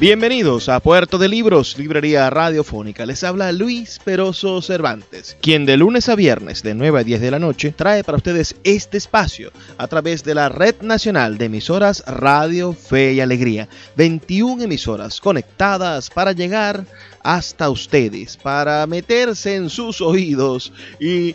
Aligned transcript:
Bienvenidos 0.00 0.70
a 0.70 0.80
Puerto 0.80 1.18
de 1.18 1.28
Libros, 1.28 1.76
Librería 1.76 2.30
Radiofónica. 2.30 3.04
Les 3.04 3.22
habla 3.22 3.52
Luis 3.52 4.00
Peroso 4.02 4.62
Cervantes, 4.62 5.36
quien 5.42 5.66
de 5.66 5.76
lunes 5.76 6.08
a 6.08 6.16
viernes 6.16 6.62
de 6.62 6.72
9 6.72 7.00
a 7.00 7.04
10 7.04 7.20
de 7.20 7.30
la 7.30 7.38
noche 7.38 7.74
trae 7.76 8.02
para 8.02 8.16
ustedes 8.16 8.56
este 8.64 8.96
espacio 8.96 9.52
a 9.76 9.88
través 9.88 10.24
de 10.24 10.34
la 10.34 10.48
Red 10.48 10.76
Nacional 10.80 11.36
de 11.36 11.44
Emisoras 11.44 12.02
Radio 12.06 12.72
Fe 12.72 13.12
y 13.12 13.20
Alegría. 13.20 13.68
21 13.96 14.62
emisoras 14.62 15.20
conectadas 15.20 16.08
para 16.08 16.32
llegar 16.32 16.86
hasta 17.22 17.68
ustedes, 17.68 18.38
para 18.38 18.86
meterse 18.86 19.54
en 19.54 19.68
sus 19.68 20.00
oídos 20.00 20.72
y 20.98 21.34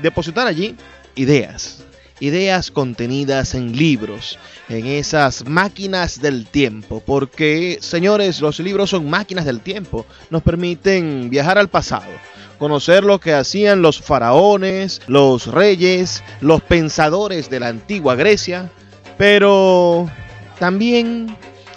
depositar 0.00 0.46
allí 0.46 0.76
ideas, 1.16 1.82
ideas 2.20 2.70
contenidas 2.70 3.56
en 3.56 3.76
libros 3.76 4.38
en 4.68 4.86
esas 4.86 5.46
máquinas 5.46 6.20
del 6.20 6.46
tiempo, 6.46 7.02
porque 7.04 7.78
señores, 7.80 8.40
los 8.40 8.60
libros 8.60 8.90
son 8.90 9.08
máquinas 9.08 9.44
del 9.44 9.60
tiempo, 9.60 10.04
nos 10.30 10.42
permiten 10.42 11.30
viajar 11.30 11.58
al 11.58 11.68
pasado, 11.68 12.10
conocer 12.58 13.04
lo 13.04 13.18
que 13.18 13.32
hacían 13.32 13.82
los 13.82 14.00
faraones, 14.00 15.00
los 15.06 15.46
reyes, 15.46 16.22
los 16.40 16.60
pensadores 16.62 17.48
de 17.48 17.60
la 17.60 17.68
antigua 17.68 18.14
Grecia, 18.14 18.70
pero 19.16 20.10
también 20.58 21.34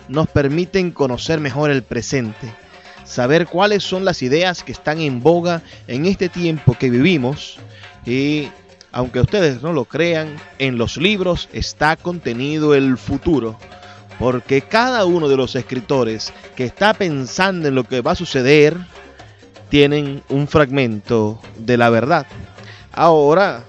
nos 0.10 0.28
permiten 0.28 0.92
conocer 0.92 1.40
mejor 1.40 1.72
el 1.72 1.84
presente, 1.84 2.54
saber 3.06 3.48
cuáles 3.48 3.84
son 3.84 4.04
las 4.04 4.22
ideas 4.22 4.64
que 4.64 4.74
están 4.74 5.00
en 5.00 5.22
boga 5.22 5.62
en 5.88 6.06
este 6.06 6.28
tiempo 6.28 6.76
que 6.78 6.90
vivimos 6.90 7.58
y 8.06 8.50
aunque 8.92 9.22
ustedes 9.22 9.62
no 9.62 9.74
lo 9.74 9.86
crean, 9.86 10.36
en 10.60 10.78
los 10.78 10.98
libros 10.98 11.50
está 11.54 11.96
contenido 11.96 12.76
el 12.76 12.98
futuro. 12.98 13.58
Porque 14.20 14.62
cada 14.62 15.06
uno 15.06 15.28
de 15.28 15.38
los 15.38 15.56
escritores 15.56 16.34
que 16.56 16.66
está 16.66 16.94
pensando 16.94 17.68
en 17.68 17.76
lo 17.76 17.84
que 17.84 18.02
va 18.02 18.12
a 18.12 18.16
suceder, 18.16 18.78
tienen 19.70 20.22
un 20.28 20.48
fragmento 20.48 21.42
de 21.58 21.78
la 21.78 21.90
verdad. 21.90 22.28
Ahora, 22.92 23.64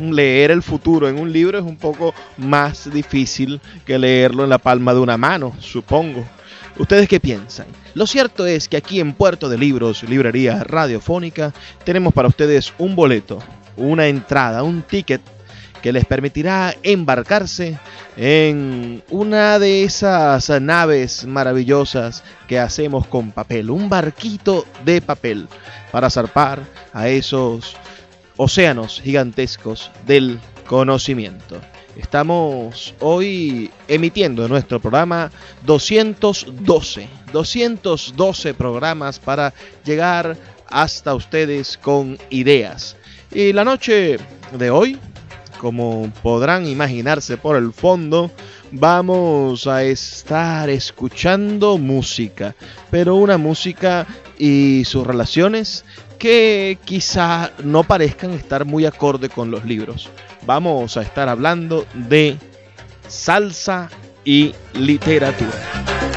leer 0.00 0.52
el 0.52 0.62
futuro 0.62 1.08
en 1.08 1.18
un 1.18 1.32
libro 1.32 1.58
es 1.58 1.64
un 1.64 1.76
poco 1.76 2.14
más 2.36 2.90
difícil 2.92 3.60
que 3.84 3.98
leerlo 3.98 4.44
en 4.44 4.50
la 4.50 4.58
palma 4.58 4.94
de 4.94 5.00
una 5.00 5.16
mano, 5.16 5.52
supongo. 5.58 6.24
¿Ustedes 6.78 7.08
qué 7.08 7.18
piensan? 7.18 7.66
Lo 7.94 8.06
cierto 8.06 8.46
es 8.46 8.68
que 8.68 8.76
aquí 8.76 9.00
en 9.00 9.14
Puerto 9.14 9.48
de 9.48 9.58
Libros, 9.58 10.04
Librería 10.04 10.62
Radiofónica, 10.62 11.52
tenemos 11.84 12.14
para 12.14 12.28
ustedes 12.28 12.72
un 12.78 12.94
boleto 12.94 13.40
una 13.78 14.06
entrada, 14.08 14.62
un 14.62 14.82
ticket 14.82 15.22
que 15.80 15.92
les 15.92 16.04
permitirá 16.04 16.74
embarcarse 16.82 17.78
en 18.16 19.02
una 19.10 19.58
de 19.58 19.84
esas 19.84 20.50
naves 20.60 21.24
maravillosas 21.24 22.24
que 22.48 22.58
hacemos 22.58 23.06
con 23.06 23.30
papel, 23.30 23.70
un 23.70 23.88
barquito 23.88 24.66
de 24.84 25.00
papel 25.00 25.48
para 25.92 26.10
zarpar 26.10 26.62
a 26.92 27.08
esos 27.08 27.76
océanos 28.36 29.00
gigantescos 29.00 29.90
del 30.06 30.40
conocimiento. 30.66 31.60
Estamos 31.96 32.94
hoy 33.00 33.70
emitiendo 33.88 34.46
nuestro 34.46 34.78
programa 34.80 35.32
212, 35.64 37.08
212 37.32 38.54
programas 38.54 39.18
para 39.18 39.52
llegar 39.84 40.36
hasta 40.68 41.14
ustedes 41.14 41.76
con 41.76 42.18
ideas 42.30 42.97
y 43.30 43.52
la 43.52 43.64
noche 43.64 44.18
de 44.52 44.70
hoy, 44.70 44.98
como 45.58 46.10
podrán 46.22 46.66
imaginarse 46.66 47.36
por 47.36 47.56
el 47.56 47.72
fondo, 47.72 48.30
vamos 48.70 49.66
a 49.66 49.82
estar 49.82 50.70
escuchando 50.70 51.78
música, 51.78 52.54
pero 52.90 53.16
una 53.16 53.38
música 53.38 54.06
y 54.38 54.84
sus 54.84 55.06
relaciones 55.06 55.84
que 56.18 56.78
quizá 56.84 57.52
no 57.62 57.84
parezcan 57.84 58.32
estar 58.32 58.64
muy 58.64 58.86
acorde 58.86 59.28
con 59.28 59.50
los 59.50 59.64
libros. 59.64 60.08
Vamos 60.46 60.96
a 60.96 61.02
estar 61.02 61.28
hablando 61.28 61.86
de 61.94 62.36
salsa 63.06 63.90
y 64.24 64.54
literatura. 64.74 66.07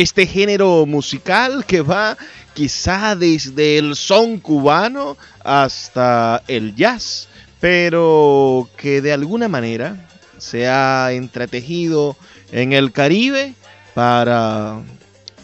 Este 0.00 0.28
género 0.28 0.86
musical 0.86 1.64
que 1.66 1.80
va 1.80 2.16
quizá 2.54 3.16
desde 3.16 3.78
el 3.78 3.96
son 3.96 4.38
cubano 4.38 5.16
hasta 5.42 6.40
el 6.46 6.76
jazz, 6.76 7.26
pero 7.58 8.68
que 8.76 9.02
de 9.02 9.12
alguna 9.12 9.48
manera 9.48 10.08
se 10.38 10.68
ha 10.68 11.10
entretejido 11.10 12.16
en 12.52 12.72
el 12.72 12.92
Caribe 12.92 13.54
para 13.92 14.82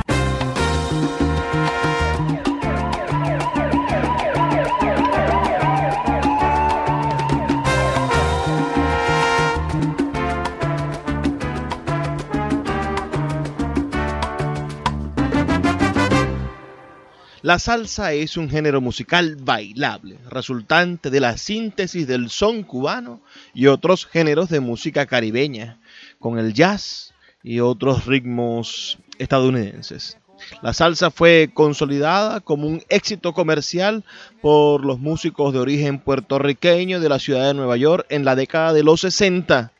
La 17.43 17.57
salsa 17.57 18.13
es 18.13 18.37
un 18.37 18.51
género 18.51 18.81
musical 18.81 19.35
bailable, 19.35 20.19
resultante 20.29 21.09
de 21.09 21.19
la 21.19 21.37
síntesis 21.37 22.05
del 22.05 22.29
son 22.29 22.61
cubano 22.61 23.19
y 23.55 23.65
otros 23.65 24.05
géneros 24.05 24.49
de 24.49 24.59
música 24.59 25.07
caribeña, 25.07 25.79
con 26.19 26.37
el 26.37 26.53
jazz 26.53 27.15
y 27.41 27.59
otros 27.59 28.05
ritmos 28.05 28.99
estadounidenses. 29.17 30.19
La 30.61 30.73
salsa 30.73 31.09
fue 31.09 31.49
consolidada 31.51 32.41
como 32.41 32.67
un 32.67 32.83
éxito 32.89 33.33
comercial 33.33 34.03
por 34.39 34.85
los 34.85 34.99
músicos 34.99 35.51
de 35.51 35.59
origen 35.59 35.97
puertorriqueño 35.97 36.99
de 36.99 37.09
la 37.09 37.17
ciudad 37.17 37.47
de 37.47 37.55
Nueva 37.55 37.75
York 37.75 38.05
en 38.09 38.23
la 38.23 38.35
década 38.35 38.71
de 38.71 38.83
los 38.83 39.01
60, 39.01 39.71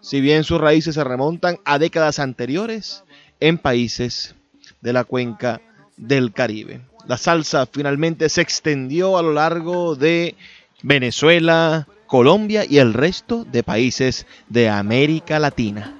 si 0.00 0.22
bien 0.22 0.42
sus 0.42 0.58
raíces 0.58 0.94
se 0.94 1.04
remontan 1.04 1.58
a 1.66 1.78
décadas 1.78 2.18
anteriores 2.18 3.04
en 3.40 3.58
países 3.58 4.34
de 4.80 4.94
la 4.94 5.04
cuenca 5.04 5.60
del 5.98 6.32
Caribe. 6.32 6.80
La 7.06 7.18
salsa 7.18 7.66
finalmente 7.66 8.30
se 8.30 8.40
extendió 8.40 9.18
a 9.18 9.22
lo 9.22 9.34
largo 9.34 9.94
de 9.94 10.36
Venezuela, 10.82 11.86
Colombia 12.06 12.64
y 12.68 12.78
el 12.78 12.94
resto 12.94 13.44
de 13.44 13.62
países 13.62 14.26
de 14.48 14.70
América 14.70 15.38
Latina. 15.38 15.94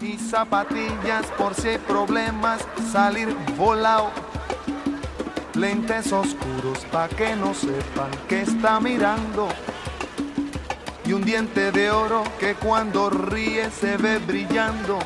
Y 0.00 0.16
zapatillas 0.16 1.26
por 1.38 1.54
si 1.54 1.68
hay 1.68 1.78
problemas, 1.78 2.66
salir 2.90 3.28
volado. 3.56 4.10
Lentes 5.54 6.12
oscuros 6.12 6.78
pa' 6.90 7.08
que 7.08 7.36
no 7.36 7.54
sepan 7.54 8.10
que 8.28 8.40
está 8.40 8.80
mirando. 8.80 9.48
Y 11.04 11.12
un 11.12 11.24
diente 11.24 11.70
de 11.70 11.90
oro 11.90 12.24
que 12.40 12.54
cuando 12.54 13.10
ríe 13.10 13.70
se 13.70 13.96
ve 13.96 14.18
brillando 14.18 14.98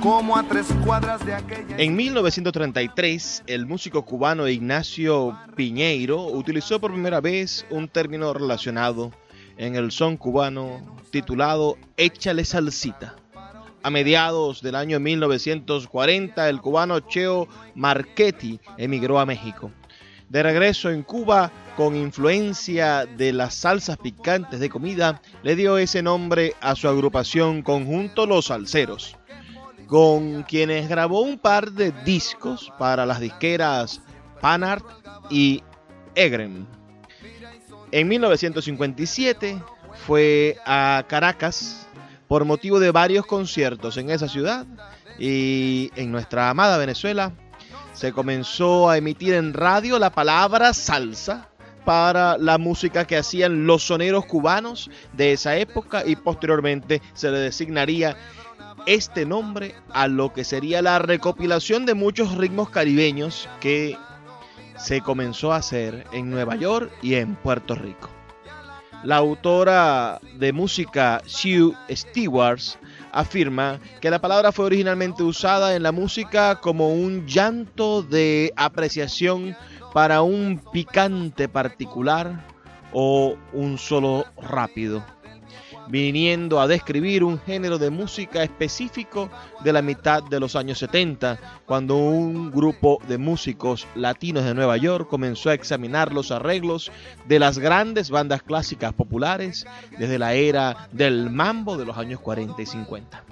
como 0.00 0.36
a 0.36 0.42
tres 0.42 0.66
cuadras 0.84 1.24
de 1.26 1.34
aquella... 1.34 1.76
En 1.76 1.94
1933, 1.94 3.44
el 3.46 3.66
músico 3.66 4.04
cubano 4.04 4.48
Ignacio 4.48 5.38
Piñeiro 5.56 6.22
utilizó 6.24 6.80
por 6.80 6.92
primera 6.92 7.20
vez 7.20 7.66
un 7.68 7.86
término 7.86 8.32
relacionado 8.32 9.12
en 9.58 9.76
el 9.76 9.90
son 9.90 10.16
cubano 10.16 10.96
titulado 11.10 11.76
Échale 11.98 12.46
salsita. 12.46 13.14
A 13.82 13.90
mediados 13.90 14.62
del 14.62 14.74
año 14.74 15.00
1940, 15.00 16.48
el 16.48 16.60
cubano 16.60 17.00
Cheo 17.00 17.46
Marchetti 17.74 18.58
emigró 18.78 19.18
a 19.20 19.26
México. 19.26 19.70
De 20.30 20.42
regreso 20.42 20.90
en 20.90 21.02
Cuba, 21.02 21.50
con 21.76 21.96
influencia 21.96 23.04
de 23.04 23.32
las 23.32 23.54
salsas 23.54 23.98
picantes 23.98 24.60
de 24.60 24.70
comida, 24.70 25.20
le 25.42 25.56
dio 25.56 25.76
ese 25.76 26.02
nombre 26.02 26.54
a 26.60 26.74
su 26.74 26.88
agrupación 26.88 27.62
conjunto 27.62 28.26
Los 28.26 28.46
Salseros 28.46 29.19
con 29.90 30.44
quienes 30.44 30.88
grabó 30.88 31.22
un 31.22 31.36
par 31.36 31.72
de 31.72 31.90
discos 31.90 32.72
para 32.78 33.04
las 33.04 33.18
disqueras 33.18 34.00
Panart 34.40 34.86
y 35.30 35.64
Egren. 36.14 36.68
En 37.90 38.06
1957 38.06 39.60
fue 40.06 40.56
a 40.64 41.04
Caracas 41.08 41.88
por 42.28 42.44
motivo 42.44 42.78
de 42.78 42.92
varios 42.92 43.26
conciertos 43.26 43.96
en 43.96 44.10
esa 44.10 44.28
ciudad 44.28 44.64
y 45.18 45.90
en 45.96 46.12
nuestra 46.12 46.50
amada 46.50 46.78
Venezuela 46.78 47.32
se 47.92 48.12
comenzó 48.12 48.88
a 48.88 48.96
emitir 48.96 49.34
en 49.34 49.52
radio 49.52 49.98
la 49.98 50.10
palabra 50.10 50.72
salsa 50.72 51.48
para 51.84 52.38
la 52.38 52.58
música 52.58 53.06
que 53.06 53.16
hacían 53.16 53.66
los 53.66 53.82
soneros 53.82 54.24
cubanos 54.26 54.88
de 55.14 55.32
esa 55.32 55.56
época 55.56 56.04
y 56.06 56.14
posteriormente 56.14 57.02
se 57.12 57.32
le 57.32 57.38
designaría 57.38 58.16
este 58.86 59.26
nombre 59.26 59.74
a 59.92 60.08
lo 60.08 60.32
que 60.32 60.44
sería 60.44 60.82
la 60.82 60.98
recopilación 60.98 61.86
de 61.86 61.94
muchos 61.94 62.36
ritmos 62.36 62.70
caribeños 62.70 63.48
que 63.60 63.96
se 64.76 65.00
comenzó 65.00 65.52
a 65.52 65.56
hacer 65.56 66.06
en 66.12 66.30
Nueva 66.30 66.56
York 66.56 66.90
y 67.02 67.14
en 67.14 67.36
Puerto 67.36 67.74
Rico. 67.74 68.08
La 69.02 69.16
autora 69.16 70.20
de 70.36 70.52
música 70.52 71.22
Sue 71.24 71.72
Stewarts 71.90 72.78
afirma 73.12 73.80
que 74.00 74.10
la 74.10 74.20
palabra 74.20 74.52
fue 74.52 74.66
originalmente 74.66 75.22
usada 75.22 75.74
en 75.74 75.82
la 75.82 75.92
música 75.92 76.60
como 76.60 76.92
un 76.92 77.26
llanto 77.26 78.02
de 78.02 78.52
apreciación 78.56 79.56
para 79.94 80.22
un 80.22 80.60
picante 80.72 81.48
particular 81.48 82.46
o 82.92 83.36
un 83.52 83.78
solo 83.78 84.26
rápido 84.36 85.02
viniendo 85.90 86.60
a 86.60 86.68
describir 86.68 87.24
un 87.24 87.38
género 87.40 87.78
de 87.78 87.90
música 87.90 88.42
específico 88.42 89.30
de 89.64 89.72
la 89.72 89.82
mitad 89.82 90.22
de 90.22 90.40
los 90.40 90.56
años 90.56 90.78
70, 90.78 91.38
cuando 91.66 91.96
un 91.96 92.50
grupo 92.50 93.00
de 93.08 93.18
músicos 93.18 93.86
latinos 93.94 94.44
de 94.44 94.54
Nueva 94.54 94.76
York 94.76 95.08
comenzó 95.08 95.50
a 95.50 95.54
examinar 95.54 96.12
los 96.12 96.30
arreglos 96.30 96.92
de 97.26 97.38
las 97.38 97.58
grandes 97.58 98.10
bandas 98.10 98.42
clásicas 98.42 98.92
populares 98.92 99.66
desde 99.98 100.18
la 100.18 100.34
era 100.34 100.88
del 100.92 101.30
mambo 101.30 101.76
de 101.76 101.84
los 101.84 101.98
años 101.98 102.20
40 102.20 102.62
y 102.62 102.66
50. 102.66 103.24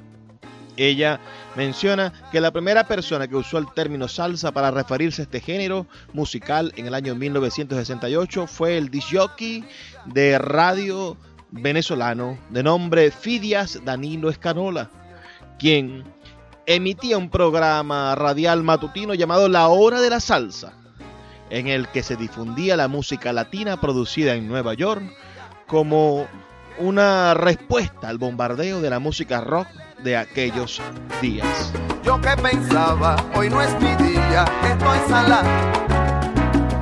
Ella 0.77 1.19
menciona 1.57 2.13
que 2.31 2.41
la 2.41 2.53
primera 2.53 2.87
persona 2.87 3.27
que 3.27 3.35
usó 3.35 3.59
el 3.59 3.67
término 3.73 4.07
salsa 4.07 4.53
para 4.53 4.71
referirse 4.71 5.23
a 5.23 5.25
este 5.25 5.41
género 5.41 5.87
musical 6.13 6.73
en 6.77 6.87
el 6.87 6.95
año 6.95 7.17
1968 7.17 8.47
fue 8.47 8.79
el 8.79 8.89
disc 8.89 9.09
jockey 9.13 9.65
de 10.07 10.39
radio 10.39 11.17
venezolano 11.51 12.39
de 12.51 12.63
nombre 12.63 13.11
Fidias 13.11 13.81
Danilo 13.85 14.31
Escanola, 14.31 14.91
quien 15.59 16.05
emitía 16.67 17.17
un 17.17 17.31
programa 17.31 18.15
radial 18.15 18.63
matutino 18.63 19.15
llamado 19.15 19.49
La 19.49 19.69
Hora 19.69 20.01
de 20.01 20.11
la 20.11 20.21
Salsa, 20.21 20.75
en 21.51 21.67
el 21.67 21.89
que 21.89 22.03
se 22.03 22.17
difundía 22.17 22.77
la 22.77 22.89
música 22.89 23.33
latina 23.33 23.81
producida 23.81 24.35
en 24.35 24.49
Nueva 24.49 24.75
York 24.75 25.03
como 25.67 26.27
una 26.79 27.35
respuesta 27.35 28.09
al 28.09 28.19
bombardeo 28.19 28.81
de 28.81 28.91
la 28.91 28.99
música 28.99 29.41
rock 29.41 29.67
de 30.03 30.17
aquellos 30.17 30.81
días. 31.21 31.73
Yo 32.05 32.21
que 32.21 32.37
pensaba, 32.41 33.17
hoy 33.35 33.51
no 33.51 33.61
es 33.61 33.73
mi 33.81 33.95
día, 33.97 34.45
estoy 34.63 34.99
sala. 35.09 35.43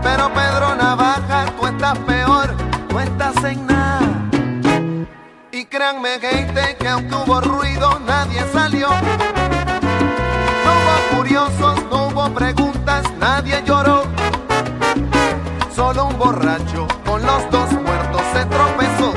Pero 0.02 0.32
Pedro 0.32 0.76
Navaja, 0.76 1.46
tú 1.58 1.66
estás 1.66 1.98
peor, 2.00 2.54
tú 2.88 2.98
estás 2.98 3.44
en 3.44 3.66
nada 3.66 3.95
Y 5.56 5.64
créanme 5.64 6.20
gente 6.20 6.76
que 6.78 6.86
aunque 6.86 7.14
hubo 7.14 7.40
ruido 7.40 7.98
nadie 8.00 8.42
salió. 8.52 8.88
No 8.90 10.70
hubo 10.76 11.16
curiosos, 11.16 11.82
no 11.90 12.08
hubo 12.08 12.34
preguntas, 12.34 13.06
nadie 13.18 13.62
lloró. 13.64 14.02
Solo 15.74 16.08
un 16.08 16.18
borracho 16.18 16.86
con 17.06 17.24
los 17.24 17.50
dos 17.50 17.72
muertos 17.72 18.20
se 18.34 18.44
tropezó. 18.44 19.14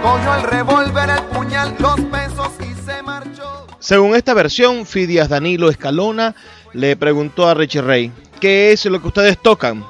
Cogió 0.00 0.34
el 0.36 0.42
revólver, 0.44 1.10
el 1.10 1.22
puñal, 1.24 1.76
los 1.78 2.00
pesos 2.00 2.48
y 2.60 2.72
se 2.86 3.02
marchó. 3.02 3.66
Según 3.78 4.14
esta 4.14 4.32
versión, 4.32 4.86
Fidias 4.86 5.28
Danilo 5.28 5.68
Escalona 5.68 6.34
le 6.72 6.96
preguntó 6.96 7.46
a 7.46 7.52
Richie 7.52 7.82
Ray, 7.82 8.10
¿qué 8.40 8.72
es 8.72 8.86
lo 8.86 9.02
que 9.02 9.08
ustedes 9.08 9.36
tocan? 9.36 9.84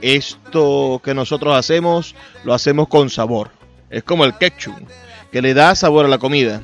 Esto 0.00 1.02
que 1.04 1.12
nosotros 1.12 1.54
hacemos, 1.54 2.14
lo 2.44 2.54
hacemos 2.54 2.88
con 2.88 3.10
sabor. 3.10 3.50
Es 3.92 4.02
como 4.02 4.24
el 4.24 4.36
ketchup, 4.36 4.74
que 5.30 5.42
le 5.42 5.54
da 5.54 5.74
sabor 5.76 6.06
a 6.06 6.08
la 6.08 6.18
comida. 6.18 6.62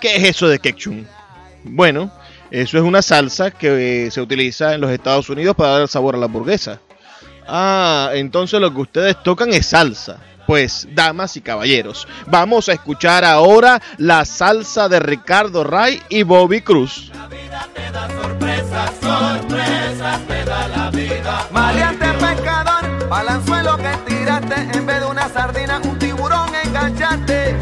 ¿Qué 0.00 0.16
es 0.16 0.24
eso 0.24 0.48
de 0.48 0.58
ketchup? 0.58 1.06
Bueno, 1.62 2.10
eso 2.50 2.78
es 2.78 2.82
una 2.82 3.02
salsa 3.02 3.50
que 3.50 4.10
se 4.10 4.20
utiliza 4.20 4.74
en 4.74 4.80
los 4.80 4.90
Estados 4.90 5.28
Unidos 5.28 5.54
para 5.54 5.78
dar 5.78 5.88
sabor 5.88 6.14
a 6.14 6.18
la 6.18 6.26
hamburguesa. 6.26 6.80
Ah, 7.46 8.10
entonces 8.14 8.60
lo 8.60 8.72
que 8.72 8.80
ustedes 8.80 9.22
tocan 9.22 9.52
es 9.52 9.66
salsa. 9.66 10.18
Pues, 10.46 10.86
damas 10.92 11.36
y 11.36 11.40
caballeros, 11.40 12.06
vamos 12.26 12.68
a 12.68 12.74
escuchar 12.74 13.24
ahora 13.24 13.80
la 13.96 14.26
salsa 14.26 14.90
de 14.90 15.00
Ricardo 15.00 15.64
Ray 15.64 16.02
y 16.10 16.22
Bobby 16.22 16.60
Cruz. 16.60 17.10
La 17.14 17.28
vida 17.28 17.68
te 17.74 17.90
da 17.90 18.08
te 20.26 20.44
da 20.44 20.68
la 20.68 20.90
vida. 20.90 22.03
Balanzuelo 23.14 23.76
que 23.76 24.12
tiraste, 24.12 24.76
en 24.76 24.86
vez 24.86 24.98
de 24.98 25.06
una 25.06 25.28
sardina, 25.28 25.80
un 25.84 25.96
tiburón 26.00 26.48
enganchaste. 26.64 27.54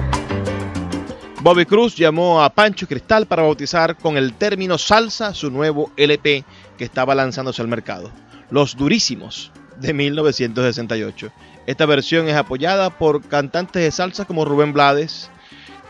Bobby 1.42 1.66
Cruz 1.66 1.94
llamó 1.94 2.42
a 2.42 2.48
Pancho 2.48 2.88
Cristal 2.88 3.26
para 3.26 3.42
bautizar 3.42 3.98
con 3.98 4.16
el 4.16 4.32
término 4.32 4.78
salsa 4.78 5.34
su 5.34 5.50
nuevo 5.50 5.92
LP 5.98 6.44
que 6.78 6.84
estaba 6.84 7.14
lanzándose 7.14 7.60
al 7.60 7.68
mercado. 7.68 8.10
Los 8.48 8.78
Durísimos 8.78 9.52
de 9.78 9.92
1968. 9.92 11.30
Esta 11.66 11.84
versión 11.84 12.28
es 12.28 12.36
apoyada 12.36 12.88
por 12.88 13.22
cantantes 13.22 13.82
de 13.82 13.90
salsa 13.90 14.24
como 14.24 14.46
Rubén 14.46 14.72
Blades, 14.72 15.30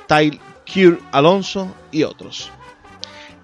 Tyler 0.08 0.40
Alonso 1.12 1.72
y 1.92 2.02
otros. 2.02 2.50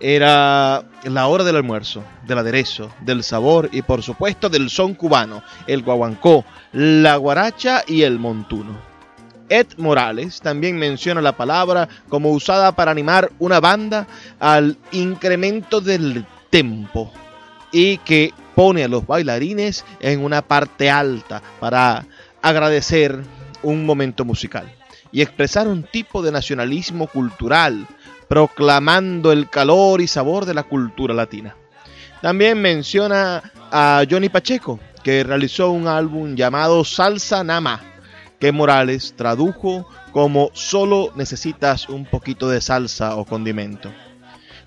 Era 0.00 0.85
la 1.05 1.26
hora 1.26 1.45
del 1.45 1.57
almuerzo, 1.57 2.05
del 2.26 2.38
aderezo, 2.38 2.90
del 3.00 3.25
sabor 3.25 3.69
y 3.73 3.83
por 3.83 4.02
supuesto 4.02 4.49
del 4.49 4.71
son 4.71 4.95
cubano, 4.95 5.43
el 5.67 5.83
guaguancó, 5.83 6.45
la 6.73 7.17
guaracha 7.17 7.83
y 7.87 8.02
el 8.02 8.19
montuno. 8.19 8.78
Ed 9.49 9.67
Morales 9.76 10.40
también 10.40 10.76
menciona 10.76 11.21
la 11.21 11.37
palabra 11.37 11.88
como 12.09 12.31
usada 12.31 12.73
para 12.73 12.90
animar 12.90 13.31
una 13.38 13.61
banda 13.61 14.07
al 14.38 14.76
incremento 14.93 15.81
del 15.81 16.26
tempo 16.50 17.12
y 17.73 17.99
que 17.99 18.33
pone 18.55 18.85
a 18.85 18.88
los 18.88 19.07
bailarines 19.07 19.85
en 20.00 20.23
una 20.23 20.43
parte 20.43 20.90
alta 20.90 21.43
para 21.61 22.07
agradecer 22.43 23.23
un 23.62 23.87
momento 23.87 24.25
musical 24.25 24.73
y 25.11 25.23
expresar 25.23 25.69
un 25.69 25.85
tipo 25.85 26.23
de 26.23 26.33
nacionalismo 26.33 27.07
cultural, 27.07 27.87
proclamando 28.28 29.32
el 29.32 29.49
calor 29.49 30.00
y 30.00 30.06
sabor 30.06 30.44
de 30.44 30.54
la 30.54 30.62
cultura 30.62 31.14
latina. 31.14 31.56
También 32.20 32.61
menciona 32.61 33.42
a 33.70 34.04
Johnny 34.08 34.28
Pacheco, 34.28 34.78
que 35.02 35.25
realizó 35.25 35.70
un 35.70 35.87
álbum 35.87 36.35
llamado 36.35 36.85
Salsa 36.85 37.42
Nama, 37.42 37.80
que 38.38 38.52
Morales 38.52 39.14
tradujo 39.16 39.88
como 40.12 40.50
solo 40.52 41.12
necesitas 41.14 41.88
un 41.88 42.04
poquito 42.04 42.49
de 42.49 42.61
salsa 42.61 43.16
o 43.16 43.25
condimento. 43.25 43.90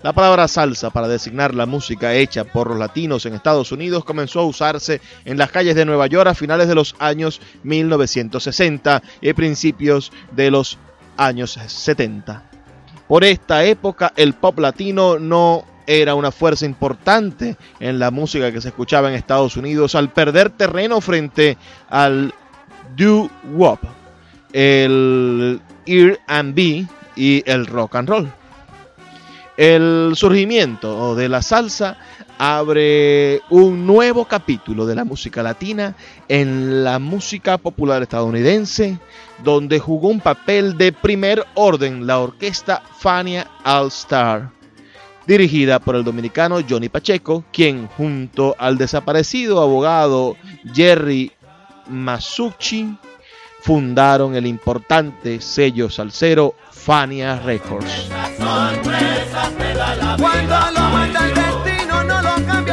La 0.02 0.12
palabra 0.12 0.48
salsa 0.48 0.90
para 0.90 1.06
designar 1.06 1.54
la 1.54 1.64
música 1.64 2.12
hecha 2.14 2.44
por 2.44 2.68
los 2.68 2.78
latinos 2.78 3.24
en 3.24 3.34
Estados 3.34 3.70
Unidos 3.70 4.04
comenzó 4.04 4.40
a 4.40 4.46
usarse 4.46 5.00
en 5.24 5.38
las 5.38 5.52
calles 5.52 5.76
de 5.76 5.84
Nueva 5.84 6.08
York 6.08 6.28
a 6.28 6.34
finales 6.34 6.66
de 6.66 6.74
los 6.74 6.96
años 6.98 7.40
1960 7.62 9.02
y 9.20 9.32
principios 9.32 10.10
de 10.32 10.50
los 10.50 10.78
años 11.16 11.52
70. 11.66 12.51
Por 13.12 13.24
esta 13.24 13.62
época 13.66 14.14
el 14.16 14.32
pop 14.32 14.58
latino 14.58 15.18
no 15.18 15.66
era 15.86 16.14
una 16.14 16.30
fuerza 16.30 16.64
importante 16.64 17.58
en 17.78 17.98
la 17.98 18.10
música 18.10 18.50
que 18.50 18.62
se 18.62 18.68
escuchaba 18.68 19.10
en 19.10 19.14
Estados 19.14 19.58
Unidos 19.58 19.94
al 19.94 20.10
perder 20.10 20.48
terreno 20.48 20.98
frente 21.02 21.58
al 21.90 22.32
doo-wop, 22.96 23.80
el 24.54 25.60
R&B 25.84 26.86
y 27.14 27.42
el 27.44 27.66
rock 27.66 27.96
and 27.96 28.08
roll. 28.08 28.32
El 29.58 30.12
surgimiento 30.14 31.14
de 31.14 31.28
la 31.28 31.42
salsa 31.42 31.98
abre 32.38 33.42
un 33.50 33.86
nuevo 33.86 34.24
capítulo 34.24 34.86
de 34.86 34.94
la 34.94 35.04
música 35.04 35.42
latina 35.42 35.94
en 36.28 36.82
la 36.82 36.98
música 36.98 37.58
popular 37.58 38.02
estadounidense, 38.02 38.98
donde 39.42 39.78
jugó 39.78 40.08
un 40.08 40.20
papel 40.20 40.76
de 40.76 40.92
primer 40.92 41.44
orden 41.54 42.06
la 42.06 42.20
orquesta 42.20 42.82
Fania 42.98 43.50
All 43.64 43.88
Star, 43.88 44.50
dirigida 45.26 45.78
por 45.78 45.96
el 45.96 46.04
dominicano 46.04 46.60
Johnny 46.68 46.88
Pacheco, 46.88 47.44
quien 47.52 47.88
junto 47.88 48.54
al 48.58 48.78
desaparecido 48.78 49.60
abogado 49.60 50.36
Jerry 50.74 51.32
Masucci 51.88 52.96
fundaron 53.60 54.34
el 54.34 54.46
importante 54.46 55.40
sello 55.40 55.88
salsero 55.88 56.54
Fania 56.70 57.38
Records. 57.38 58.08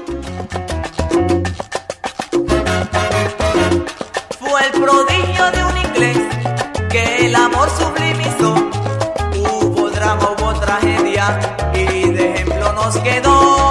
Nos 12.83 12.97
quedó. 12.99 13.70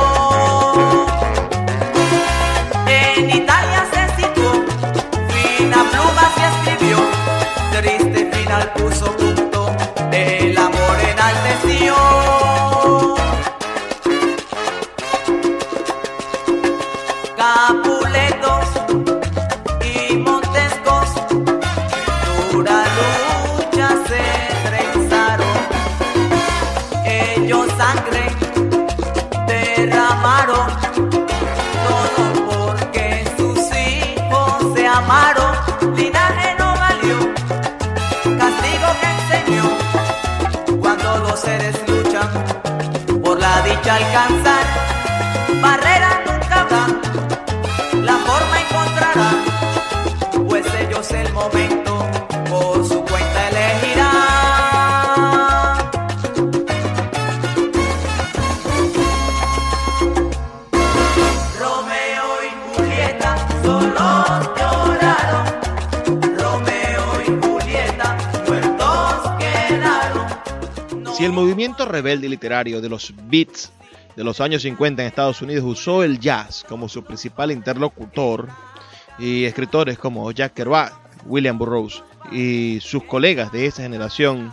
Alcanzar, 44.02 44.60
rebelde 71.90 72.28
literario 72.28 72.80
de 72.80 72.88
los 72.88 73.12
Beats 73.25 73.73
de 74.16 74.25
los 74.25 74.40
años 74.40 74.62
50 74.62 75.02
en 75.02 75.09
Estados 75.09 75.40
Unidos 75.42 75.64
usó 75.64 76.02
el 76.02 76.18
jazz 76.18 76.64
como 76.68 76.88
su 76.88 77.04
principal 77.04 77.50
interlocutor 77.50 78.49
y 79.18 79.44
escritores 79.44 79.99
como 79.99 80.30
Jack 80.32 80.54
Kerouac, 80.54 80.92
William 81.26 81.59
Burroughs 81.59 82.02
y 82.32 82.78
sus 82.80 83.04
colegas 83.04 83.52
de 83.52 83.66
esa 83.66 83.82
generación 83.82 84.52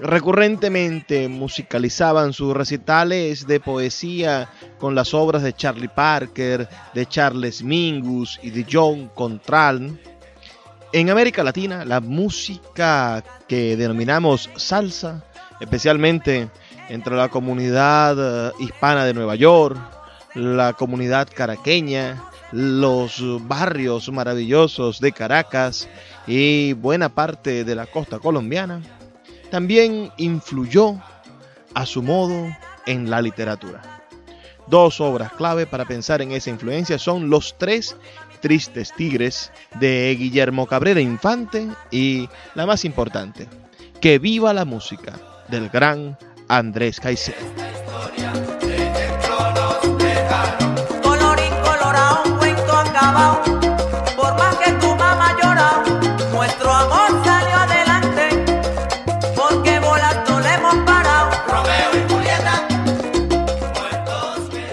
recurrentemente 0.00 1.28
musicalizaban 1.28 2.32
sus 2.32 2.54
recitales 2.54 3.46
de 3.46 3.60
poesía 3.60 4.48
con 4.78 4.94
las 4.94 5.14
obras 5.14 5.42
de 5.42 5.52
Charlie 5.52 5.88
Parker, 5.88 6.68
de 6.94 7.06
Charles 7.06 7.62
Mingus 7.62 8.38
y 8.42 8.50
de 8.50 8.66
John 8.70 9.10
Contraln. 9.14 9.98
En 10.92 11.10
América 11.10 11.44
Latina, 11.44 11.84
la 11.84 12.00
música 12.00 13.22
que 13.46 13.76
denominamos 13.76 14.50
salsa, 14.56 15.24
especialmente 15.60 16.48
entre 16.88 17.14
la 17.14 17.28
comunidad 17.28 18.16
eh, 18.48 18.52
hispana 18.58 19.04
de 19.04 19.14
Nueva 19.14 19.36
York, 19.36 19.78
la 20.34 20.72
comunidad 20.72 21.28
caraqueña, 21.32 22.22
los 22.52 23.22
barrios 23.46 24.10
maravillosos 24.10 25.00
de 25.00 25.12
Caracas 25.12 25.88
y 26.26 26.72
buena 26.72 27.08
parte 27.08 27.64
de 27.64 27.74
la 27.74 27.86
costa 27.86 28.18
colombiana, 28.18 28.82
también 29.50 30.10
influyó 30.16 30.96
a 31.74 31.86
su 31.86 32.02
modo 32.02 32.48
en 32.86 33.10
la 33.10 33.22
literatura. 33.22 33.82
Dos 34.66 35.00
obras 35.00 35.32
clave 35.32 35.66
para 35.66 35.84
pensar 35.84 36.22
en 36.22 36.32
esa 36.32 36.50
influencia 36.50 36.98
son 36.98 37.28
Los 37.28 37.56
Tres 37.58 37.96
Tristes 38.40 38.92
Tigres 38.96 39.52
de 39.78 40.16
Guillermo 40.18 40.66
Cabrera 40.66 41.00
Infante 41.00 41.68
y 41.90 42.28
la 42.54 42.66
más 42.66 42.84
importante, 42.84 43.48
Que 44.00 44.18
viva 44.18 44.54
la 44.54 44.64
música 44.64 45.12
del 45.50 45.68
gran 45.68 46.16
Andrés 46.48 47.00
Caicedo. 47.00 47.36
Colorín 51.02 51.52
colorado, 51.64 52.22
un 52.24 52.38
cuento 52.38 52.72
acabado. 52.72 53.42
Por 54.16 54.34
más 54.38 54.56
que 54.56 54.72
tu 54.72 54.88
mamá 54.96 55.36
llora, 55.42 55.82
nuestro 56.32 56.72
amor 56.72 57.24
salió 57.24 57.56
adelante. 57.56 58.28
Porque 59.36 59.80
volando 59.80 60.40
le 60.40 60.54
hemos 60.54 60.74
parado. 60.86 61.30
Romeo 61.48 61.90
y 61.94 62.12
Julieta. 62.12 62.68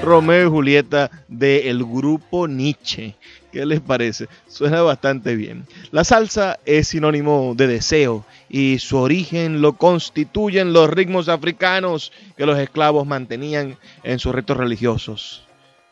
Romeo 0.04 0.46
y 0.46 0.50
Julieta 0.50 1.12
del 1.28 1.84
grupo 1.84 2.48
Nietzsche. 2.48 3.16
¿Qué 3.58 3.66
les 3.66 3.82
parece? 3.82 4.28
Suena 4.48 4.84
bastante 4.84 5.36
bien. 5.36 5.66
La 5.90 6.04
salsa 6.04 6.60
es 6.64 6.90
sinónimo 6.90 7.56
de 7.58 7.66
deseo 7.66 8.24
y 8.50 8.78
su 8.78 8.98
origen 8.98 9.62
lo 9.64 9.74
constituyen 9.74 10.74
los 10.74 10.88
ritmos 10.88 11.28
africanos 11.28 12.12
que 12.38 12.46
los 12.46 12.60
esclavos 12.60 13.08
mantenían 13.08 13.76
en 14.04 14.20
sus 14.20 14.36
ritos 14.36 14.58
religiosos. 14.58 15.44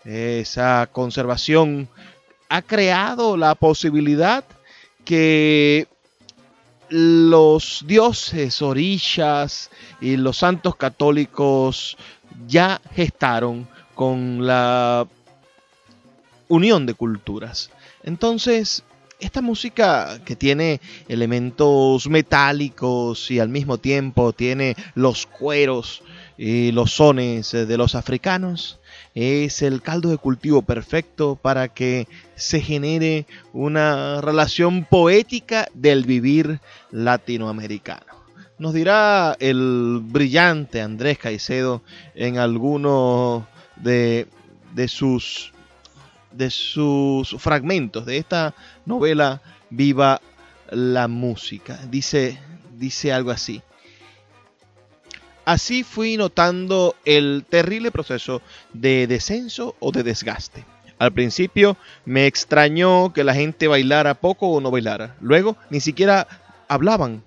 Esa 0.04 0.88
conservación 0.92 1.90
ha 2.50 2.62
creado 2.62 3.36
la 3.36 3.56
posibilidad 3.56 4.44
que 5.04 5.88
los 6.90 7.84
dioses 7.88 8.62
orillas 8.62 9.72
y 10.00 10.18
los 10.18 10.38
santos 10.38 10.76
católicos 10.76 11.98
ya 12.48 12.80
gestaron 12.94 13.68
con 13.96 14.46
la 14.46 15.08
unión 16.48 16.86
de 16.86 16.94
culturas. 16.94 17.70
Entonces, 18.04 18.84
esta 19.20 19.42
música 19.42 20.20
que 20.26 20.36
tiene 20.36 20.82
elementos 21.08 22.08
metálicos 22.08 23.32
y 23.32 23.40
al 23.40 23.50
mismo 23.50 23.78
tiempo 23.78 24.34
tiene 24.34 24.76
los 24.94 25.26
cueros 25.26 26.04
y 26.38 26.72
los 26.74 26.92
sones 26.92 27.52
de 27.52 27.78
los 27.78 27.96
africanos, 27.96 28.80
es 29.14 29.62
el 29.62 29.82
caldo 29.82 30.10
de 30.10 30.18
cultivo 30.18 30.62
perfecto 30.62 31.40
para 31.42 31.70
que 31.70 32.08
se 32.36 32.60
genere 32.60 33.26
una 33.54 34.20
relación 34.20 34.84
poética 34.84 35.68
del 35.74 36.04
vivir 36.04 36.60
latinoamericano. 36.92 38.06
Nos 38.58 38.74
dirá 38.74 39.36
el 39.40 40.02
brillante 40.02 40.82
Andrés 40.82 41.18
Caicedo 41.18 41.82
en 42.16 42.38
alguno 42.38 43.48
de, 43.78 44.28
de 44.74 44.88
sus 44.88 45.54
de 46.36 46.50
sus 46.50 47.36
fragmentos 47.40 48.06
de 48.06 48.18
esta 48.18 48.54
novela 48.86 49.42
Viva 49.70 50.22
la 50.70 51.08
música. 51.08 51.80
Dice, 51.90 52.40
dice 52.78 53.12
algo 53.12 53.32
así. 53.32 53.62
Así 55.44 55.84
fui 55.84 56.18
notando 56.18 56.96
el 57.06 57.46
terrible 57.48 57.92
proceso 57.92 58.42
de 58.74 59.06
descenso 59.06 59.76
o 59.80 59.92
de 59.92 60.04
desgaste. 60.04 60.66
Al 60.98 61.12
principio 61.12 61.78
me 62.06 62.26
extrañó 62.26 63.14
que 63.14 63.24
la 63.24 63.34
gente 63.34 63.68
bailara 63.68 64.16
poco 64.16 64.48
o 64.48 64.62
no 64.62 64.72
bailara. 64.72 65.16
Luego 65.20 65.58
ni 65.70 65.82
siquiera 65.82 66.28
hablaban. 66.68 67.24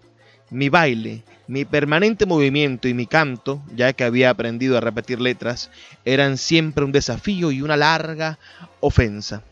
Mi 0.50 0.68
baile, 0.68 1.22
mi 1.48 1.64
permanente 1.64 2.26
movimiento 2.26 2.88
y 2.88 2.94
mi 2.94 3.06
canto, 3.06 3.62
ya 3.74 3.94
que 3.94 4.04
había 4.04 4.30
aprendido 4.30 4.76
a 4.76 4.80
repetir 4.80 5.20
letras, 5.20 5.70
eran 6.04 6.36
siempre 6.36 6.84
un 6.84 6.92
desafío 6.92 7.50
y 7.50 7.62
una 7.62 7.76
larga 7.76 8.38
ofensa. 8.80 9.42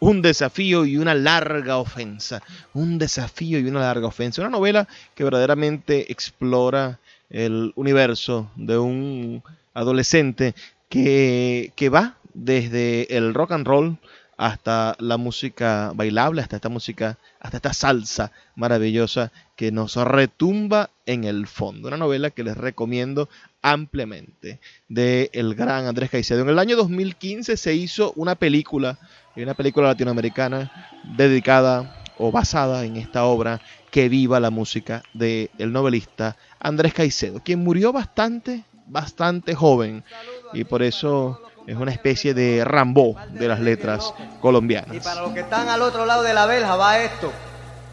Un 0.00 0.20
desafío 0.20 0.84
y 0.84 0.98
una 0.98 1.14
larga 1.14 1.78
ofensa. 1.78 2.42
Un 2.74 2.98
desafío 2.98 3.60
y 3.60 3.66
una 3.66 3.80
larga 3.80 4.08
ofensa. 4.08 4.42
Una 4.42 4.50
novela 4.50 4.88
que 5.14 5.24
verdaderamente 5.24 6.10
explora 6.12 6.98
el 7.30 7.72
universo 7.76 8.50
de 8.56 8.76
un 8.76 9.42
adolescente 9.74 10.54
que, 10.88 11.72
que 11.76 11.88
va 11.88 12.16
desde 12.34 13.16
el 13.16 13.32
rock 13.32 13.52
and 13.52 13.66
roll 13.66 13.96
hasta 14.36 14.96
la 14.98 15.16
música 15.16 15.92
bailable, 15.94 16.42
hasta 16.42 16.56
esta 16.56 16.68
música, 16.68 17.18
hasta 17.40 17.58
esta 17.58 17.72
salsa 17.72 18.32
maravillosa 18.56 19.32
que 19.56 19.70
nos 19.70 19.96
retumba 19.96 20.90
en 21.06 21.24
el 21.24 21.46
fondo. 21.46 21.88
Una 21.88 21.96
novela 21.96 22.30
que 22.30 22.44
les 22.44 22.56
recomiendo 22.56 23.28
ampliamente 23.62 24.60
de 24.88 25.30
el 25.32 25.54
gran 25.54 25.86
Andrés 25.86 26.10
Caicedo. 26.10 26.42
En 26.42 26.48
el 26.48 26.58
año 26.58 26.76
2015 26.76 27.56
se 27.56 27.74
hizo 27.74 28.12
una 28.16 28.34
película, 28.34 28.98
una 29.36 29.54
película 29.54 29.88
latinoamericana 29.88 30.70
dedicada 31.16 32.02
o 32.18 32.30
basada 32.30 32.84
en 32.84 32.96
esta 32.96 33.24
obra 33.24 33.60
que 33.90 34.08
viva 34.08 34.40
la 34.40 34.50
música 34.50 35.02
del 35.12 35.48
novelista 35.58 36.36
Andrés 36.58 36.94
Caicedo, 36.94 37.40
quien 37.42 37.60
murió 37.60 37.92
bastante, 37.92 38.64
bastante 38.86 39.54
joven 39.54 40.04
y 40.52 40.64
por 40.64 40.82
eso 40.82 41.40
es 41.66 41.76
una 41.76 41.90
especie 41.90 42.34
de 42.34 42.64
Rambo 42.64 43.16
de 43.30 43.48
las 43.48 43.60
letras 43.60 44.12
colombianas. 44.40 44.94
Y 44.94 45.00
para 45.00 45.22
los 45.22 45.32
que 45.32 45.40
están 45.40 45.68
al 45.68 45.82
otro 45.82 46.04
lado 46.04 46.22
de 46.22 46.34
la 46.34 46.46
verja 46.46 46.76
va 46.76 46.98
esto, 46.98 47.32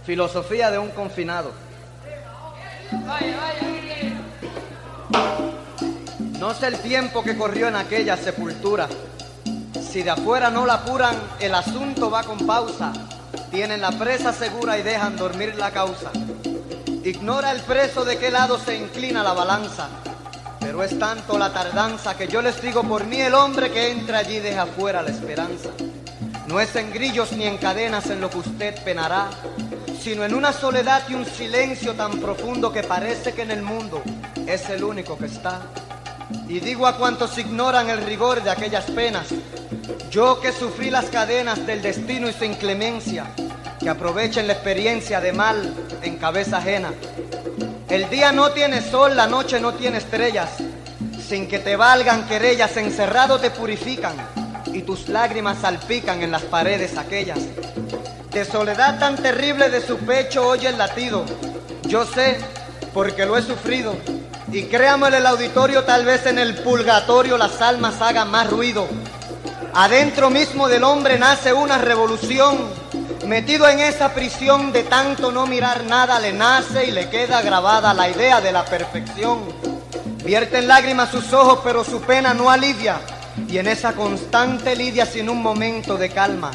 filosofía 0.05 0.71
de 0.71 0.79
un 0.79 0.89
confinado. 0.89 1.51
No 6.39 6.53
sé 6.53 6.67
el 6.67 6.79
tiempo 6.79 7.23
que 7.23 7.37
corrió 7.37 7.67
en 7.67 7.75
aquella 7.75 8.17
sepultura. 8.17 8.89
Si 9.81 10.03
de 10.03 10.09
afuera 10.09 10.49
no 10.49 10.65
la 10.65 10.75
apuran, 10.75 11.15
el 11.39 11.53
asunto 11.53 12.09
va 12.09 12.23
con 12.23 12.45
pausa. 12.45 12.91
Tienen 13.51 13.81
la 13.81 13.91
presa 13.91 14.33
segura 14.33 14.77
y 14.77 14.83
dejan 14.83 15.15
dormir 15.15 15.55
la 15.55 15.71
causa. 15.71 16.11
Ignora 17.03 17.51
el 17.51 17.61
preso 17.61 18.03
de 18.05 18.17
qué 18.17 18.31
lado 18.31 18.57
se 18.59 18.75
inclina 18.75 19.23
la 19.23 19.33
balanza. 19.33 19.89
Pero 20.61 20.83
es 20.83 20.97
tanto 20.97 21.37
la 21.37 21.51
tardanza 21.51 22.15
que 22.15 22.27
yo 22.27 22.41
les 22.41 22.61
digo 22.61 22.83
por 22.83 23.05
mí 23.05 23.19
el 23.19 23.33
hombre 23.33 23.71
que 23.71 23.91
entra 23.91 24.19
allí 24.19 24.39
deja 24.39 24.65
fuera 24.67 25.01
la 25.01 25.09
esperanza. 25.09 25.71
No 26.47 26.59
es 26.59 26.75
en 26.75 26.93
grillos 26.93 27.33
ni 27.33 27.45
en 27.45 27.57
cadenas 27.57 28.09
en 28.09 28.21
lo 28.21 28.29
que 28.29 28.37
usted 28.37 28.83
penará, 28.83 29.29
sino 30.01 30.23
en 30.23 30.33
una 30.33 30.53
soledad 30.53 31.03
y 31.09 31.15
un 31.15 31.25
silencio 31.25 31.93
tan 31.93 32.19
profundo 32.19 32.71
que 32.71 32.83
parece 32.83 33.33
que 33.33 33.41
en 33.41 33.51
el 33.51 33.61
mundo 33.61 34.01
es 34.47 34.69
el 34.69 34.83
único 34.83 35.17
que 35.17 35.25
está. 35.25 35.61
Y 36.47 36.59
digo 36.59 36.87
a 36.87 36.97
cuantos 36.97 37.37
ignoran 37.37 37.89
el 37.89 38.03
rigor 38.05 38.41
de 38.43 38.49
aquellas 38.49 38.85
penas, 38.85 39.27
yo 40.09 40.39
que 40.41 40.51
sufrí 40.51 40.89
las 40.89 41.05
cadenas 41.05 41.65
del 41.65 41.81
destino 41.81 42.29
y 42.29 42.33
su 42.33 42.45
inclemencia, 42.45 43.27
que 43.79 43.89
aprovechen 43.89 44.47
la 44.47 44.53
experiencia 44.53 45.21
de 45.21 45.33
mal 45.33 45.73
en 46.01 46.17
cabeza 46.17 46.57
ajena. 46.57 46.93
El 47.91 48.09
día 48.09 48.31
no 48.31 48.51
tiene 48.51 48.81
sol, 48.81 49.17
la 49.17 49.27
noche 49.27 49.59
no 49.59 49.73
tiene 49.73 49.97
estrellas. 49.97 50.49
sin 51.27 51.45
que 51.49 51.59
te 51.59 51.75
valgan 51.75 52.25
querellas, 52.25 52.77
encerrado 52.77 53.37
te 53.37 53.51
purifican 53.51 54.15
y 54.67 54.81
tus 54.83 55.09
lágrimas 55.09 55.57
salpican 55.59 56.23
en 56.23 56.31
las 56.31 56.43
paredes 56.43 56.97
aquellas. 56.97 57.39
De 58.31 58.45
soledad 58.45 58.97
tan 58.97 59.17
terrible 59.17 59.69
de 59.69 59.81
su 59.81 59.97
pecho 59.97 60.47
oye 60.47 60.69
el 60.69 60.77
latido. 60.77 61.25
Yo 61.83 62.05
sé, 62.05 62.37
porque 62.93 63.25
lo 63.25 63.37
he 63.37 63.41
sufrido. 63.41 63.93
Y 64.53 64.63
créame 64.63 65.09
el 65.09 65.25
auditorio, 65.25 65.83
tal 65.83 66.05
vez 66.05 66.25
en 66.25 66.39
el 66.39 66.55
purgatorio 66.55 67.37
las 67.37 67.61
almas 67.61 68.01
hagan 68.01 68.31
más 68.31 68.49
ruido. 68.49 68.87
Adentro 69.73 70.29
mismo 70.29 70.69
del 70.69 70.85
hombre 70.85 71.19
nace 71.19 71.51
una 71.51 71.77
revolución. 71.77 72.57
Metido 73.25 73.67
en 73.67 73.79
esa 73.79 74.13
prisión 74.13 74.71
de 74.71 74.83
tanto 74.83 75.31
no 75.31 75.45
mirar 75.47 75.85
nada, 75.85 76.19
le 76.19 76.33
nace 76.33 76.85
y 76.85 76.91
le 76.91 77.09
queda 77.09 77.41
grabada 77.41 77.93
la 77.93 78.09
idea 78.09 78.41
de 78.41 78.51
la 78.51 78.65
perfección. 78.65 79.39
Vierte 80.23 80.59
en 80.59 80.67
lágrimas 80.67 81.09
sus 81.09 81.31
ojos, 81.33 81.59
pero 81.63 81.83
su 81.83 82.01
pena 82.01 82.33
no 82.33 82.49
alivia. 82.49 82.99
Y 83.47 83.57
en 83.57 83.67
esa 83.67 83.93
constante 83.93 84.75
lidia 84.75 85.05
sin 85.05 85.29
un 85.29 85.41
momento 85.41 85.97
de 85.97 86.09
calma, 86.09 86.51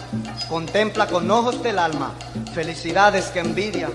contempla 0.49 1.07
con 1.07 1.31
ojos 1.31 1.63
del 1.63 1.79
alma 1.79 2.13
felicidades 2.57 3.27
que 3.27 3.41
envidia. 3.41 3.91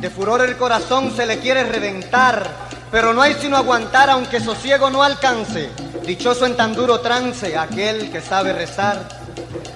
De 0.00 0.08
furor 0.08 0.40
el 0.40 0.56
corazón 0.56 1.14
se 1.14 1.26
le 1.26 1.40
quiere 1.40 1.62
reventar, 1.62 2.48
pero 2.90 3.12
no 3.12 3.20
hay 3.20 3.34
sino 3.34 3.58
aguantar 3.58 4.08
aunque 4.08 4.40
sosiego 4.40 4.88
no 4.88 5.02
alcance. 5.02 5.68
Dichoso 6.06 6.46
en 6.46 6.56
tan 6.56 6.72
duro 6.74 7.00
trance 7.00 7.54
aquel 7.54 8.10
que 8.10 8.22
sabe 8.22 8.54
rezar. 8.54 9.21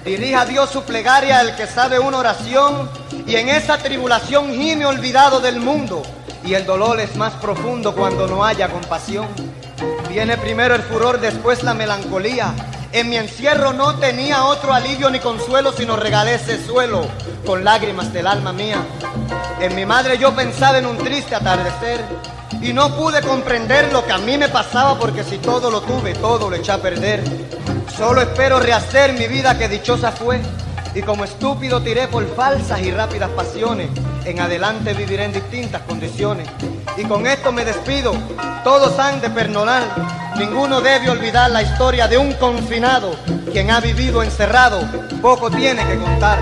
Dirija 0.07 0.43
a 0.43 0.45
Dios 0.45 0.69
su 0.69 0.83
plegaria 0.83 1.41
el 1.41 1.53
que 1.57 1.67
sabe 1.67 1.99
una 1.99 2.19
oración 2.19 2.89
y 3.25 3.35
en 3.35 3.49
esa 3.49 3.77
tribulación 3.77 4.53
gime 4.53 4.85
olvidado 4.85 5.41
del 5.41 5.59
mundo. 5.59 6.01
Y 6.45 6.53
el 6.53 6.65
dolor 6.65 7.01
es 7.01 7.17
más 7.17 7.33
profundo 7.33 7.93
cuando 7.93 8.25
no 8.25 8.45
haya 8.45 8.69
compasión. 8.69 9.27
Viene 10.07 10.37
primero 10.37 10.75
el 10.75 10.81
furor, 10.83 11.19
después 11.19 11.61
la 11.61 11.73
melancolía. 11.73 12.53
En 12.93 13.09
mi 13.09 13.17
encierro 13.17 13.73
no 13.73 13.95
tenía 13.95 14.45
otro 14.45 14.73
alivio 14.73 15.09
ni 15.09 15.19
consuelo, 15.19 15.73
sino 15.73 15.97
regalé 15.97 16.35
ese 16.35 16.65
suelo 16.65 17.05
con 17.45 17.65
lágrimas 17.65 18.13
del 18.13 18.27
alma 18.27 18.53
mía. 18.53 18.77
En 19.59 19.75
mi 19.75 19.85
madre 19.85 20.17
yo 20.17 20.33
pensaba 20.33 20.77
en 20.77 20.85
un 20.85 20.97
triste 20.97 21.35
atardecer 21.35 22.01
y 22.61 22.71
no 22.71 22.95
pude 22.95 23.21
comprender 23.21 23.91
lo 23.91 24.05
que 24.05 24.13
a 24.13 24.19
mí 24.19 24.37
me 24.37 24.47
pasaba 24.47 24.97
porque 24.97 25.25
si 25.25 25.37
todo 25.37 25.69
lo 25.69 25.81
tuve, 25.81 26.13
todo 26.13 26.49
lo 26.49 26.55
eché 26.55 26.71
a 26.71 26.81
perder. 26.81 27.25
Solo 27.97 28.21
espero 28.21 28.59
rehacer 28.59 29.13
mi 29.13 29.27
vida 29.27 29.57
que 29.57 29.67
dichosa 29.67 30.11
fue 30.11 30.39
y 30.93 31.01
como 31.01 31.23
estúpido 31.23 31.81
tiré 31.81 32.07
por 32.07 32.27
falsas 32.35 32.79
y 32.81 32.91
rápidas 32.91 33.31
pasiones. 33.31 33.89
En 34.23 34.39
adelante 34.39 34.93
viviré 34.93 35.25
en 35.25 35.33
distintas 35.33 35.81
condiciones. 35.81 36.47
Y 36.95 37.05
con 37.05 37.25
esto 37.25 37.51
me 37.51 37.65
despido. 37.65 38.13
Todos 38.63 38.99
han 38.99 39.19
de 39.19 39.31
perdonar. 39.31 39.81
Ninguno 40.37 40.79
debe 40.79 41.09
olvidar 41.09 41.49
la 41.49 41.63
historia 41.63 42.07
de 42.07 42.19
un 42.19 42.33
confinado. 42.33 43.15
Quien 43.51 43.71
ha 43.71 43.79
vivido 43.79 44.21
encerrado, 44.21 44.79
poco 45.19 45.49
tiene 45.49 45.83
que 45.87 45.97
contar. 45.97 46.37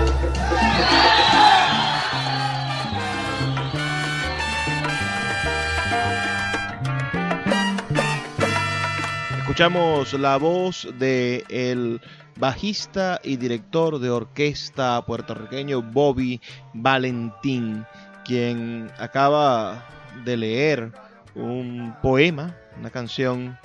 Escuchamos 9.56 10.12
la 10.12 10.36
voz 10.36 10.86
de 10.98 11.42
el 11.48 12.02
bajista 12.38 13.18
y 13.24 13.38
director 13.38 13.98
de 13.98 14.10
orquesta 14.10 15.02
puertorriqueño 15.06 15.80
Bobby 15.80 16.42
Valentín, 16.74 17.86
quien 18.22 18.90
acaba 18.98 19.82
de 20.26 20.36
leer 20.36 20.92
un 21.34 21.96
poema, 22.02 22.54
una 22.78 22.90
canción 22.90 23.58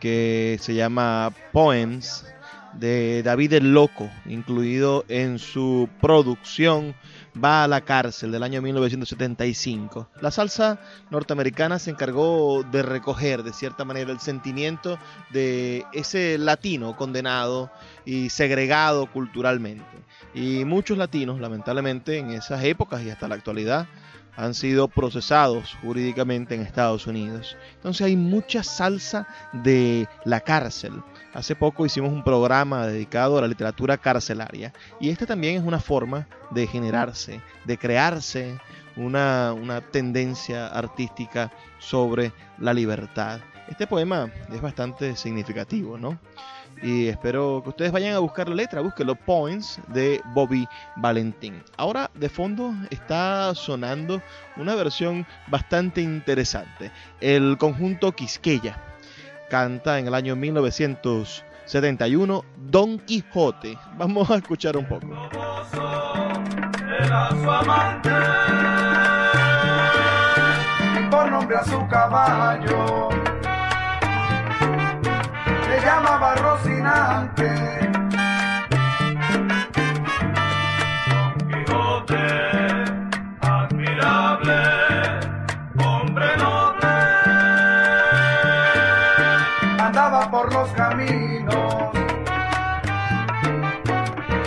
que 0.00 0.58
se 0.60 0.74
llama 0.74 1.32
Poems 1.52 2.26
de 2.72 3.22
David 3.22 3.52
el 3.52 3.72
Loco, 3.72 4.10
incluido 4.26 5.04
en 5.06 5.38
su 5.38 5.88
producción 6.00 6.96
Va 7.42 7.64
a 7.64 7.68
la 7.68 7.82
cárcel 7.82 8.32
del 8.32 8.42
año 8.42 8.62
1975. 8.62 10.08
La 10.22 10.30
salsa 10.30 10.80
norteamericana 11.10 11.78
se 11.78 11.90
encargó 11.90 12.62
de 12.62 12.82
recoger 12.82 13.42
de 13.42 13.52
cierta 13.52 13.84
manera 13.84 14.10
el 14.10 14.20
sentimiento 14.20 14.98
de 15.30 15.84
ese 15.92 16.38
latino 16.38 16.96
condenado 16.96 17.70
y 18.06 18.30
segregado 18.30 19.10
culturalmente. 19.12 19.84
Y 20.34 20.64
muchos 20.64 20.96
latinos, 20.96 21.38
lamentablemente, 21.38 22.18
en 22.18 22.30
esas 22.30 22.64
épocas 22.64 23.02
y 23.02 23.10
hasta 23.10 23.28
la 23.28 23.34
actualidad, 23.34 23.86
han 24.36 24.54
sido 24.54 24.88
procesados 24.88 25.76
jurídicamente 25.82 26.54
en 26.54 26.60
Estados 26.60 27.06
Unidos. 27.06 27.56
Entonces 27.76 28.06
hay 28.06 28.16
mucha 28.16 28.62
salsa 28.62 29.26
de 29.52 30.08
la 30.24 30.40
cárcel. 30.40 31.02
Hace 31.32 31.56
poco 31.56 31.84
hicimos 31.84 32.12
un 32.12 32.22
programa 32.22 32.86
dedicado 32.86 33.38
a 33.38 33.40
la 33.40 33.48
literatura 33.48 33.96
carcelaria 33.98 34.72
y 35.00 35.10
esta 35.10 35.26
también 35.26 35.56
es 35.56 35.62
una 35.62 35.80
forma 35.80 36.26
de 36.50 36.66
generarse, 36.66 37.40
de 37.64 37.78
crearse 37.78 38.58
una, 38.96 39.52
una 39.52 39.80
tendencia 39.80 40.68
artística 40.68 41.52
sobre 41.78 42.32
la 42.58 42.72
libertad. 42.72 43.40
Este 43.68 43.86
poema 43.86 44.30
es 44.52 44.60
bastante 44.60 45.16
significativo, 45.16 45.98
¿no? 45.98 46.18
Y 46.82 47.08
espero 47.08 47.62
que 47.62 47.70
ustedes 47.70 47.92
vayan 47.92 48.14
a 48.14 48.18
buscar 48.18 48.48
la 48.48 48.54
letra, 48.54 48.80
busquen 48.80 49.06
los 49.06 49.18
points 49.18 49.78
de 49.88 50.20
Bobby 50.34 50.66
Valentín. 50.96 51.62
Ahora 51.76 52.10
de 52.14 52.28
fondo 52.28 52.74
está 52.90 53.54
sonando 53.54 54.20
una 54.56 54.74
versión 54.74 55.24
bastante 55.48 56.02
interesante. 56.02 56.90
El 57.20 57.56
conjunto 57.58 58.12
Quisqueya 58.12 58.78
canta 59.48 59.98
en 59.98 60.08
el 60.08 60.14
año 60.14 60.36
1971 60.36 62.44
Don 62.56 62.98
Quijote. 62.98 63.78
Vamos 63.96 64.30
a 64.30 64.36
escuchar 64.36 64.76
un 64.76 64.86
poco. 64.86 65.06
Por 71.10 71.30
nombre 71.30 71.56
a 71.56 71.64
su 71.64 71.88
caballo 71.88 73.08
llamaba 75.86 76.34
Rocinante. 76.34 77.48
Don 81.10 81.32
Quijote, 81.48 82.26
admirable, 83.40 84.60
hombre 85.78 86.26
noble. 86.38 86.94
Andaba 89.78 90.28
por 90.28 90.52
los 90.52 90.68
caminos 90.70 91.94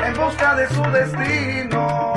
en 0.06 0.14
busca 0.16 0.56
de 0.56 0.68
su 0.68 0.84
destino. 0.92 2.14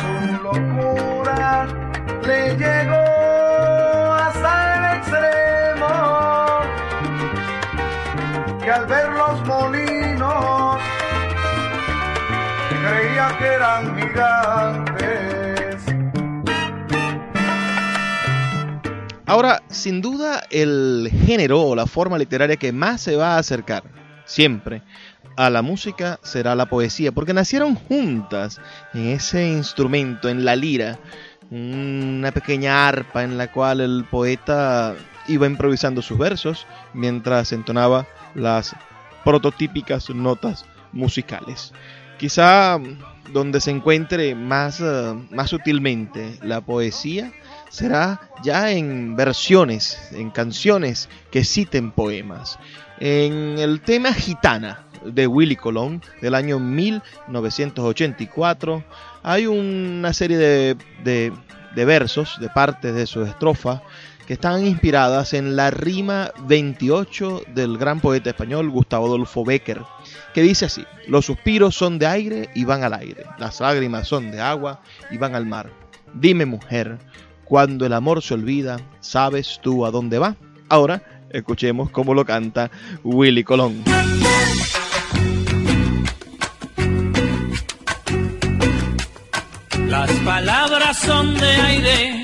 Su 0.00 0.42
locura 0.42 1.68
le 2.26 2.56
llegó 2.56 3.03
Ahora, 19.26 19.62
sin 19.68 20.00
duda, 20.00 20.44
el 20.50 21.10
género 21.26 21.60
o 21.60 21.74
la 21.74 21.86
forma 21.86 22.18
literaria 22.18 22.56
que 22.56 22.72
más 22.72 23.00
se 23.00 23.16
va 23.16 23.34
a 23.34 23.38
acercar 23.38 23.82
siempre 24.26 24.82
a 25.36 25.50
la 25.50 25.62
música 25.62 26.20
será 26.22 26.54
la 26.54 26.66
poesía, 26.66 27.12
porque 27.12 27.34
nacieron 27.34 27.74
juntas 27.74 28.60
en 28.92 29.08
ese 29.08 29.48
instrumento, 29.48 30.28
en 30.28 30.44
la 30.44 30.56
lira, 30.56 30.98
una 31.50 32.32
pequeña 32.32 32.86
arpa 32.86 33.24
en 33.24 33.36
la 33.36 33.50
cual 33.50 33.80
el 33.80 34.04
poeta 34.10 34.94
iba 35.26 35.46
improvisando 35.46 36.02
sus 36.02 36.18
versos 36.18 36.66
mientras 36.92 37.52
entonaba 37.52 38.06
las 38.34 38.74
prototípicas 39.24 40.10
notas 40.10 40.64
musicales. 40.92 41.72
Quizá 42.18 42.78
donde 43.32 43.60
se 43.60 43.70
encuentre 43.70 44.34
más, 44.34 44.80
uh, 44.80 45.14
más 45.30 45.50
sutilmente 45.50 46.36
la 46.42 46.60
poesía 46.60 47.32
será 47.70 48.20
ya 48.42 48.70
en 48.70 49.16
versiones, 49.16 49.98
en 50.12 50.28
canciones 50.30 51.08
que 51.30 51.44
citen 51.44 51.90
poemas. 51.90 52.58
En 53.00 53.58
el 53.58 53.80
tema 53.80 54.12
Gitana 54.12 54.84
de 55.04 55.26
Willy 55.26 55.56
Colón 55.56 56.00
del 56.22 56.36
año 56.36 56.60
1984 56.60 58.84
hay 59.22 59.46
una 59.46 60.12
serie 60.12 60.36
de, 60.38 60.76
de, 61.02 61.32
de 61.74 61.84
versos, 61.84 62.38
de 62.40 62.48
partes 62.48 62.94
de 62.94 63.06
su 63.06 63.24
estrofa, 63.24 63.82
que 64.26 64.34
están 64.34 64.66
inspiradas 64.66 65.34
en 65.34 65.56
la 65.56 65.70
rima 65.70 66.30
28 66.46 67.42
del 67.54 67.76
gran 67.76 68.00
poeta 68.00 68.30
español 68.30 68.70
Gustavo 68.70 69.06
Adolfo 69.06 69.44
Becker, 69.44 69.82
que 70.32 70.42
dice 70.42 70.66
así, 70.66 70.84
los 71.08 71.26
suspiros 71.26 71.74
son 71.74 71.98
de 71.98 72.06
aire 72.06 72.48
y 72.54 72.64
van 72.64 72.84
al 72.84 72.94
aire, 72.94 73.24
las 73.38 73.60
lágrimas 73.60 74.08
son 74.08 74.30
de 74.30 74.40
agua 74.40 74.80
y 75.10 75.18
van 75.18 75.34
al 75.34 75.46
mar. 75.46 75.70
Dime 76.14 76.46
mujer, 76.46 76.98
Cuando 77.44 77.84
el 77.84 77.92
amor 77.92 78.22
se 78.22 78.32
olvida, 78.32 78.80
¿sabes 79.00 79.60
tú 79.62 79.84
a 79.84 79.90
dónde 79.90 80.18
va? 80.18 80.36
Ahora 80.70 81.02
escuchemos 81.28 81.90
cómo 81.90 82.14
lo 82.14 82.24
canta 82.24 82.70
Willy 83.02 83.44
Colón. 83.44 83.84
Las 89.86 90.10
palabras 90.20 90.98
son 90.98 91.34
de 91.34 91.46
aire 91.46 92.23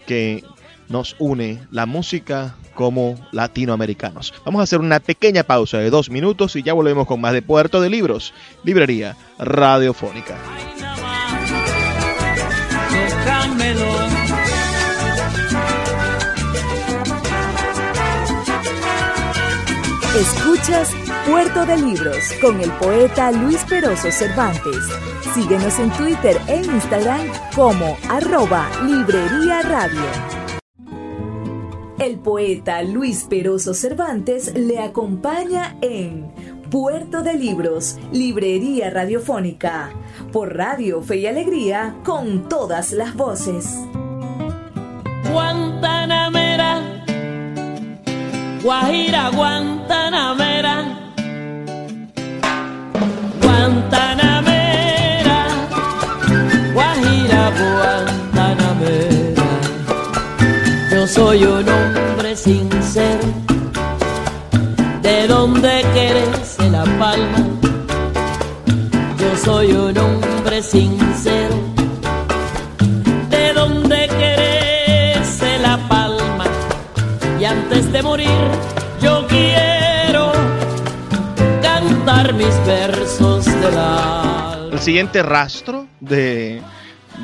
que 0.06 0.46
nos 0.89 1.15
une 1.19 1.60
la 1.71 1.86
música 1.86 2.56
como 2.73 3.15
latinoamericanos. 3.32 4.34
Vamos 4.45 4.60
a 4.60 4.63
hacer 4.63 4.80
una 4.80 5.00
pequeña 5.00 5.43
pausa 5.43 5.80
de 5.80 5.89
dos 5.89 6.10
minutos 6.10 6.56
y 6.56 6.63
ya 6.63 6.73
volvemos 6.73 7.08
con 7.08 7.19
más 7.19 7.34
de 7.34 7.41
Puerto 7.41 7.82
de 7.82 7.89
Libros, 7.89 8.34
Librería 8.63 9.15
Radiofónica. 9.39 10.38
Escuchas 20.15 20.91
Puerto 21.28 21.65
de 21.65 21.78
Libros 21.78 22.17
con 22.41 22.60
el 22.60 22.71
poeta 22.71 23.32
Luis 23.32 23.63
Peroso 23.65 24.12
Cervantes. 24.12 24.88
Síguenos 25.36 25.78
en 25.78 25.91
Twitter 25.91 26.41
e 26.47 26.58
Instagram 26.65 27.28
como 27.54 27.97
arroba 28.10 28.67
Librería 28.84 29.62
Radio. 29.62 30.47
El 32.00 32.20
poeta 32.20 32.84
Luis 32.84 33.26
Peroso 33.28 33.74
Cervantes 33.74 34.54
le 34.56 34.80
acompaña 34.80 35.76
en 35.82 36.32
Puerto 36.70 37.24
de 37.24 37.34
Libros, 37.34 37.98
Librería 38.12 38.92
Radiofónica, 38.92 39.90
por 40.32 40.56
Radio 40.56 41.02
Fe 41.02 41.18
y 41.18 41.26
Alegría, 41.26 41.96
con 42.04 42.48
todas 42.48 42.92
las 42.92 43.16
voces. 43.16 43.80
Guantanamera, 45.32 47.04
Guajira, 48.64 49.30
Guantanamera, 49.30 51.12
Guantanamera, 53.42 55.48
Guajira, 56.74 57.52
Guantanamera. 57.58 59.44
Yo 60.92 61.08
soy 61.08 61.44
un 61.44 61.66
hombre 62.48 62.72
sincero, 62.72 63.28
de 65.02 65.28
donde 65.28 65.86
crece 65.94 66.70
la 66.70 66.84
palma. 66.98 67.46
Yo 69.20 69.38
soy 69.44 69.72
un 69.74 69.98
hombre 69.98 70.62
sincero 70.62 71.56
de 73.30 73.54
donde 73.54 74.08
crece 74.08 75.60
la 75.60 75.78
palma. 75.90 76.46
Y 77.40 77.46
antes 77.46 77.92
de 77.92 78.02
morir, 78.02 78.30
yo 79.02 79.28
quiero 79.28 80.32
cantar 81.62 82.34
mis 82.34 82.66
versos 82.66 83.46
del 83.46 83.78
alma. 83.78 84.70
El 84.72 84.80
siguiente 84.80 85.22
rastro 85.22 85.88
de, 86.00 86.62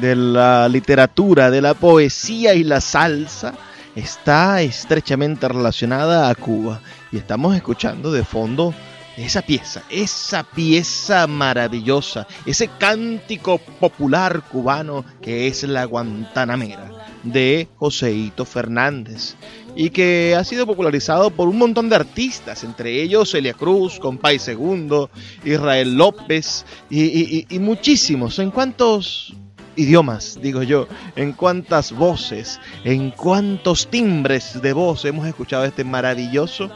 de 0.02 0.16
la 0.16 0.68
literatura, 0.68 1.50
de 1.50 1.62
la 1.62 1.76
poesía 1.76 2.56
y 2.56 2.64
la 2.64 2.82
salsa 2.82 3.54
está 3.95 4.62
estrechamente 4.62 5.47
relacionada 5.47 6.29
a 6.29 6.36
Cuba. 6.36 6.82
Y 7.12 7.17
estamos 7.17 7.56
escuchando 7.56 8.12
de 8.12 8.23
fondo 8.23 8.73
esa 9.15 9.43
pieza, 9.43 9.84
esa 9.91 10.43
pieza 10.43 11.27
maravillosa, 11.27 12.25
ese 12.47 12.67
cántico 12.79 13.60
popular 13.60 14.41
cubano 14.51 15.06
que 15.21 15.45
es 15.47 15.62
la 15.63 15.86
Guantanamera 15.86 16.89
de 17.21 17.67
Joseito 17.75 18.43
Fernández 18.43 19.36
y 19.75 19.91
que 19.91 20.36
ha 20.38 20.43
sido 20.43 20.65
popularizado 20.65 21.29
por 21.29 21.47
un 21.47 21.58
montón 21.60 21.89
de 21.89 21.95
artistas, 21.95 22.63
entre 22.63 23.01
ellos 23.03 23.29
Celia 23.32 23.53
Cruz, 23.53 23.99
Compay 23.99 24.39
Segundo, 24.39 25.12
Israel 25.45 25.95
López 25.95 26.65
y, 26.89 27.45
y- 27.49 27.60
muchísimos. 27.60 28.39
¿En 28.39 28.49
cuántos 28.49 29.36
idiomas, 29.76 30.40
digo 30.42 30.64
yo? 30.64 30.88
¿En 31.16 31.34
cuántas 31.34 31.92
voces? 31.92 32.60
¿En 32.84 33.12
cuántos 33.12 33.88
timbres 33.88 34.62
de 34.62 34.74
voz 34.74 35.06
hemos 35.06 35.28
escuchado 35.28 35.66
este 35.66 35.84
maravilloso, 35.84 36.70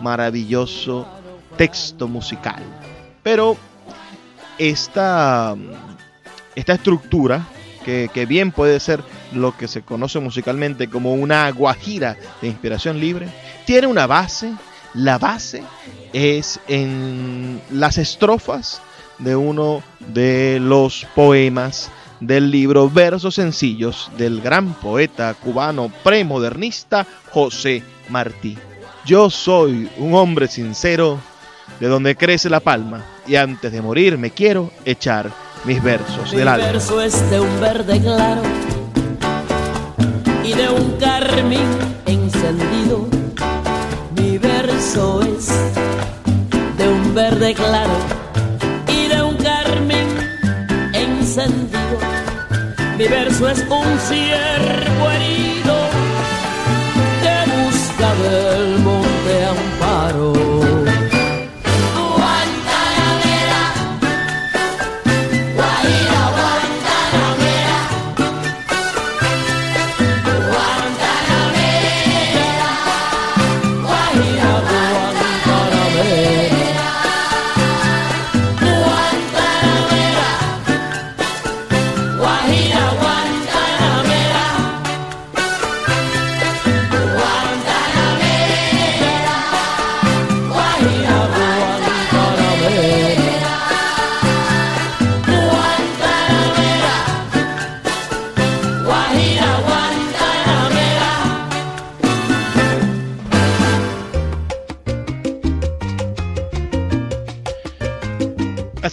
maravilloso 0.00 1.06
texto 1.56 2.08
musical? 2.08 2.62
Pero 3.22 3.56
esta, 4.58 5.56
esta 6.54 6.72
estructura, 6.74 7.46
que, 7.84 8.10
que 8.12 8.26
bien 8.26 8.52
puede 8.52 8.80
ser 8.80 9.02
lo 9.32 9.56
que 9.56 9.68
se 9.68 9.82
conoce 9.82 10.20
musicalmente 10.20 10.88
como 10.88 11.14
una 11.14 11.50
guajira 11.50 12.16
de 12.40 12.48
inspiración 12.48 13.00
libre, 13.00 13.28
tiene 13.66 13.86
una 13.86 14.06
base. 14.06 14.52
La 14.94 15.18
base 15.18 15.64
es 16.12 16.60
en 16.68 17.60
las 17.70 17.98
estrofas 17.98 18.80
de 19.18 19.36
uno 19.36 19.82
de 20.12 20.58
los 20.60 21.06
poemas 21.14 21.90
del 22.20 22.50
libro 22.50 22.88
Versos 22.90 23.34
Sencillos 23.34 24.10
del 24.16 24.40
gran 24.40 24.74
poeta 24.74 25.34
cubano 25.34 25.90
premodernista 26.02 27.06
José 27.30 27.82
Martí. 28.08 28.56
Yo 29.04 29.30
soy 29.30 29.88
un 29.98 30.14
hombre 30.14 30.48
sincero 30.48 31.18
de 31.80 31.88
donde 31.88 32.16
crece 32.16 32.48
la 32.48 32.60
palma 32.60 33.04
y 33.26 33.36
antes 33.36 33.70
de 33.72 33.82
morir 33.82 34.16
me 34.18 34.30
quiero 34.30 34.70
echar 34.84 35.30
mis 35.64 35.82
versos 35.82 36.32
Mi 36.32 36.38
del 36.38 36.48
alma. 36.48 36.66
verso 36.66 37.00
es 37.00 37.30
de 37.30 37.40
un 37.40 37.60
verde 37.60 38.00
claro 38.00 38.42
y 40.42 40.52
de 40.52 40.68
un 40.68 40.96
carmín 40.98 41.68
encendido. 42.06 43.08
Mi 44.16 44.38
verso 44.38 45.22
es 45.22 45.48
de 46.76 46.88
un 46.88 47.14
un 47.14 47.14
verde 47.14 47.54
claro 47.54 48.13
Mi 52.96 53.08
verso 53.08 53.48
es 53.48 53.58
un 53.68 53.98
ciervo 53.98 55.03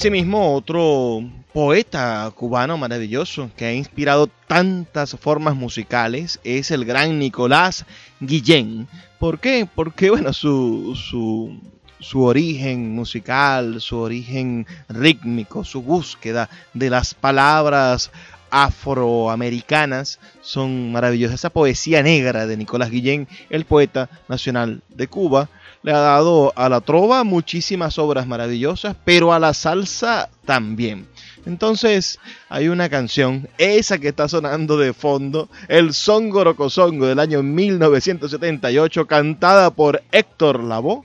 Asimismo, 0.01 0.55
otro 0.55 1.23
poeta 1.53 2.31
cubano 2.33 2.75
maravilloso 2.75 3.51
que 3.55 3.65
ha 3.65 3.73
inspirado 3.75 4.25
tantas 4.47 5.11
formas 5.11 5.55
musicales 5.55 6.39
es 6.43 6.71
el 6.71 6.85
gran 6.85 7.19
Nicolás 7.19 7.85
Guillén. 8.19 8.87
¿Por 9.19 9.39
qué? 9.39 9.67
Porque, 9.75 10.09
bueno, 10.09 10.33
su, 10.33 10.95
su, 10.95 11.55
su 11.99 12.23
origen 12.23 12.95
musical, 12.95 13.79
su 13.79 13.99
origen 13.99 14.65
rítmico, 14.89 15.63
su 15.63 15.83
búsqueda 15.83 16.49
de 16.73 16.89
las 16.89 17.13
palabras 17.13 18.09
afroamericanas 18.51 20.19
son 20.41 20.91
maravillosas. 20.91 21.35
Esa 21.35 21.49
poesía 21.49 22.03
negra 22.03 22.45
de 22.45 22.57
Nicolás 22.57 22.91
Guillén, 22.91 23.27
el 23.49 23.65
poeta 23.65 24.09
nacional 24.27 24.81
de 24.89 25.07
Cuba, 25.07 25.49
le 25.83 25.91
ha 25.91 25.99
dado 25.99 26.53
a 26.55 26.69
la 26.69 26.81
trova 26.81 27.23
muchísimas 27.23 27.97
obras 27.97 28.27
maravillosas, 28.27 28.95
pero 29.03 29.33
a 29.33 29.39
la 29.39 29.53
salsa 29.53 30.29
también. 30.45 31.07
Entonces 31.45 32.19
hay 32.49 32.67
una 32.67 32.89
canción, 32.89 33.49
esa 33.57 33.97
que 33.97 34.09
está 34.09 34.27
sonando 34.27 34.77
de 34.77 34.93
fondo, 34.93 35.49
el 35.67 35.93
Songo 35.93 36.69
Songo 36.69 37.07
del 37.07 37.19
año 37.19 37.41
1978, 37.41 39.07
cantada 39.07 39.71
por 39.71 40.03
Héctor 40.11 40.63
Lavoe, 40.63 41.03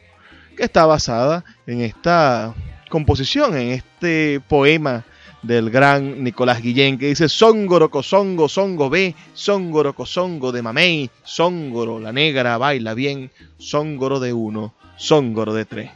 que 0.56 0.64
está 0.64 0.85
basada 0.85 1.44
en 1.66 1.80
esta 1.80 2.54
composición, 2.90 3.56
en 3.56 3.70
este 3.70 4.40
poema 4.46 5.04
del 5.46 5.70
gran 5.70 6.22
Nicolás 6.22 6.61
Guillén, 6.61 6.98
que 6.98 7.06
dice 7.06 7.28
Songoro 7.28 7.90
Songo, 8.02 8.48
Songo 8.48 8.90
ve, 8.90 9.14
Songoro 9.35 9.94
Songo 10.04 10.52
de 10.52 10.62
mamey, 10.62 11.11
Songoro 11.22 12.00
la 12.00 12.12
negra 12.12 12.59
baila 12.59 12.94
bien, 12.94 13.30
Songoro 13.59 14.20
de 14.20 14.32
uno, 14.32 14.74
Songoro 14.96 15.54
de 15.54 15.64
tres. 15.64 15.90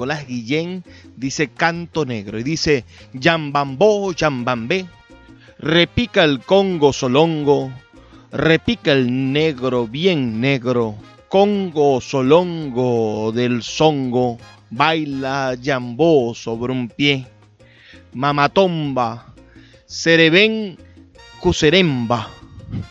Nicolás 0.00 0.26
Guillén 0.26 0.82
dice 1.14 1.48
Canto 1.48 2.06
Negro 2.06 2.38
y 2.38 2.42
dice 2.42 2.86
Yambambó, 3.12 4.14
Yambambé, 4.14 4.86
repica 5.58 6.24
el 6.24 6.40
Congo 6.40 6.94
solongo, 6.94 7.70
repica 8.32 8.92
el 8.92 9.30
negro 9.30 9.86
bien 9.86 10.40
negro, 10.40 10.94
Congo 11.28 12.00
solongo 12.00 13.30
del 13.32 13.62
songo, 13.62 14.38
baila 14.70 15.54
yambó 15.60 16.34
sobre 16.34 16.72
un 16.72 16.88
pie, 16.88 17.26
mamatomba, 18.14 19.34
cerebén 19.84 20.78
cuseremba. 21.40 22.30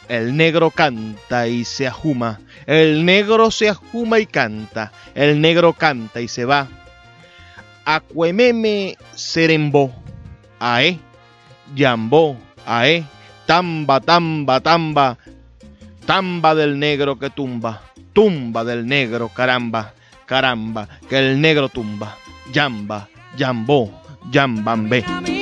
El 0.07 0.37
negro 0.37 0.69
canta 0.69 1.47
y 1.47 1.65
se 1.65 1.87
ajuma. 1.87 2.41
El 2.67 3.03
negro 3.05 3.49
se 3.49 3.69
ajuma 3.69 4.19
y 4.19 4.25
canta. 4.25 4.91
El 5.15 5.39
negro 5.39 5.73
canta 5.73 6.19
y 6.19 6.27
se 6.27 6.43
va. 6.45 6.67
Acuememe 7.89 8.97
serembó. 9.15 9.91
Ae. 10.59 10.99
Yambó. 11.75 12.37
Ae. 12.63 13.03
Tamba, 13.47 13.99
tamba, 13.99 14.59
tamba. 14.59 15.17
Tamba 16.05 16.53
del 16.53 16.77
negro 16.77 17.17
que 17.17 17.31
tumba. 17.31 17.81
Tumba 18.13 18.63
del 18.63 18.85
negro, 18.85 19.29
caramba. 19.29 19.93
Caramba. 20.27 20.87
Que 21.09 21.17
el 21.17 21.41
negro 21.41 21.67
tumba. 21.67 22.15
Yamba. 22.53 23.09
Yambó. 23.35 23.89
Yambambé. 24.31 25.38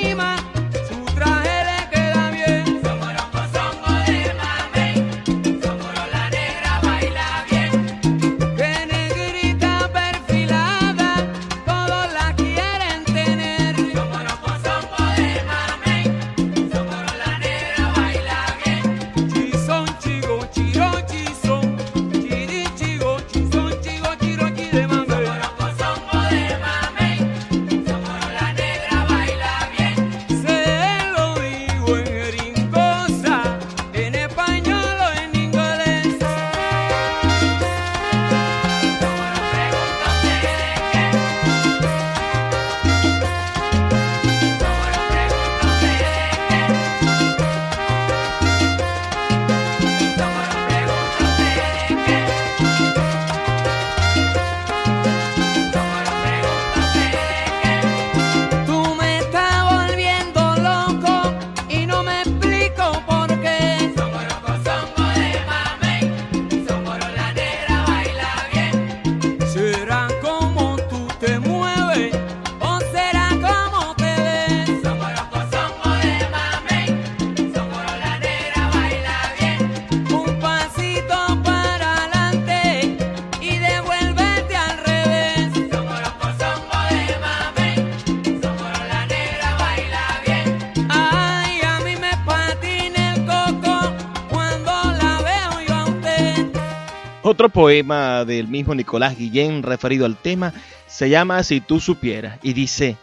Poema 97.58 98.24
del 98.24 98.46
mismo 98.46 98.72
Nicolás 98.72 99.18
Guillén 99.18 99.64
referido 99.64 100.06
al 100.06 100.16
tema 100.16 100.52
se 100.86 101.10
llama 101.10 101.42
Si 101.42 101.60
tú 101.60 101.80
supieras 101.80 102.38
y 102.40 102.52
dice, 102.52 102.96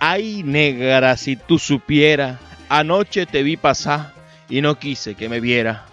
ay 0.00 0.42
negra, 0.42 1.16
si 1.16 1.36
tú 1.36 1.58
supieras, 1.58 2.38
anoche 2.68 3.24
te 3.24 3.42
vi 3.42 3.56
pasar 3.56 4.12
y 4.50 4.60
no 4.60 4.78
quise 4.78 5.14
que 5.14 5.30
me 5.30 5.40
viera. 5.40 5.86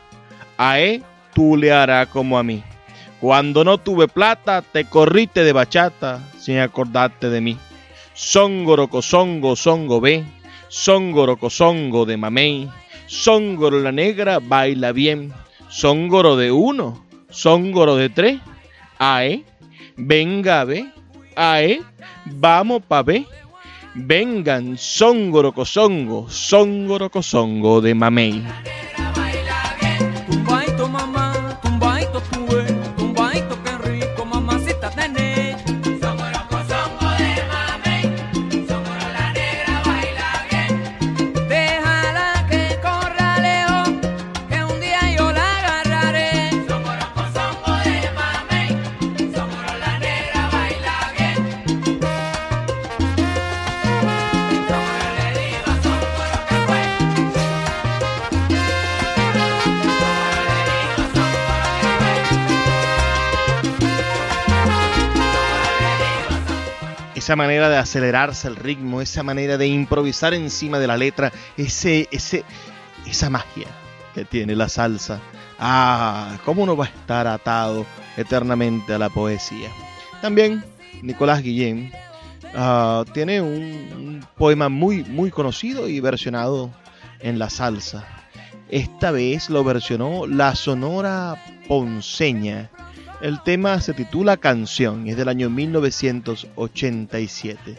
A 0.58 0.80
él 0.80 1.02
tú 1.34 1.56
le 1.56 1.72
harás 1.72 2.08
como 2.08 2.38
a 2.38 2.44
mí. 2.44 2.62
Cuando 3.22 3.64
no 3.64 3.78
tuve 3.78 4.10
plata, 4.10 4.64
te 4.70 4.84
corriste 4.84 5.46
de 5.46 5.54
bachata 5.54 6.20
sin 6.38 6.58
acordarte 6.60 7.30
de 7.30 7.40
mí. 7.40 7.58
Songoro 8.14 8.90
cosongo, 8.90 9.56
songo 9.56 10.02
ve, 10.02 10.26
songoro 10.68 11.38
cosongo 11.38 12.06
de 12.06 12.18
mamey, 12.18 12.70
songoro 13.08 13.80
la 13.80 13.94
negra 13.94 14.40
baila 14.40 14.92
bien, 14.92 15.32
songoro 15.70 16.36
de 16.36 16.52
uno, 16.52 17.08
songoro 17.30 17.96
de 17.96 18.10
tres, 18.10 18.40
ae, 19.00 19.44
venga 19.98 20.64
ve, 20.66 20.86
ae, 21.36 21.82
vamos 22.26 22.82
pa 22.88 23.02
ve, 23.02 23.26
vengan 23.96 24.78
songoro 24.78 25.52
cosongo, 25.52 26.30
songoro 26.30 27.10
cosongo 27.10 27.82
de 27.82 27.94
mamey. 27.94 28.44
Esa 67.30 67.36
manera 67.36 67.70
de 67.70 67.78
acelerarse 67.78 68.48
el 68.48 68.56
ritmo, 68.56 69.02
esa 69.02 69.22
manera 69.22 69.56
de 69.56 69.68
improvisar 69.68 70.34
encima 70.34 70.80
de 70.80 70.88
la 70.88 70.98
letra, 70.98 71.32
ese, 71.58 72.08
ese, 72.10 72.44
esa 73.06 73.30
magia 73.30 73.68
que 74.16 74.26
tiene 74.26 74.56
la 74.56 74.68
salsa. 74.68 75.20
Ah, 75.60 76.40
cómo 76.44 76.66
no 76.66 76.76
va 76.76 76.86
a 76.86 76.88
estar 76.88 77.28
atado 77.28 77.86
eternamente 78.18 78.96
a 78.96 78.98
la 78.98 79.10
poesía. 79.10 79.70
También 80.24 80.64
Nicolás 81.04 81.44
Guillén 81.44 81.92
ah, 82.56 83.06
tiene 83.14 83.42
un, 83.42 83.62
un 83.62 84.26
poema 84.36 84.68
muy, 84.68 85.04
muy 85.04 85.30
conocido 85.30 85.88
y 85.88 86.00
versionado 86.00 86.72
en 87.20 87.38
la 87.38 87.52
salsa. 87.52 88.08
Esta 88.72 89.12
vez 89.12 89.52
lo 89.52 89.64
versionó 89.64 90.26
la 90.26 90.56
Sonora 90.56 91.36
Ponceña. 91.68 92.72
El 93.22 93.42
tema 93.44 93.80
se 93.82 93.94
titula 93.94 94.38
Canción, 94.38 95.08
es 95.08 95.18
del 95.18 95.28
año 95.28 95.50
1987. 95.50 97.78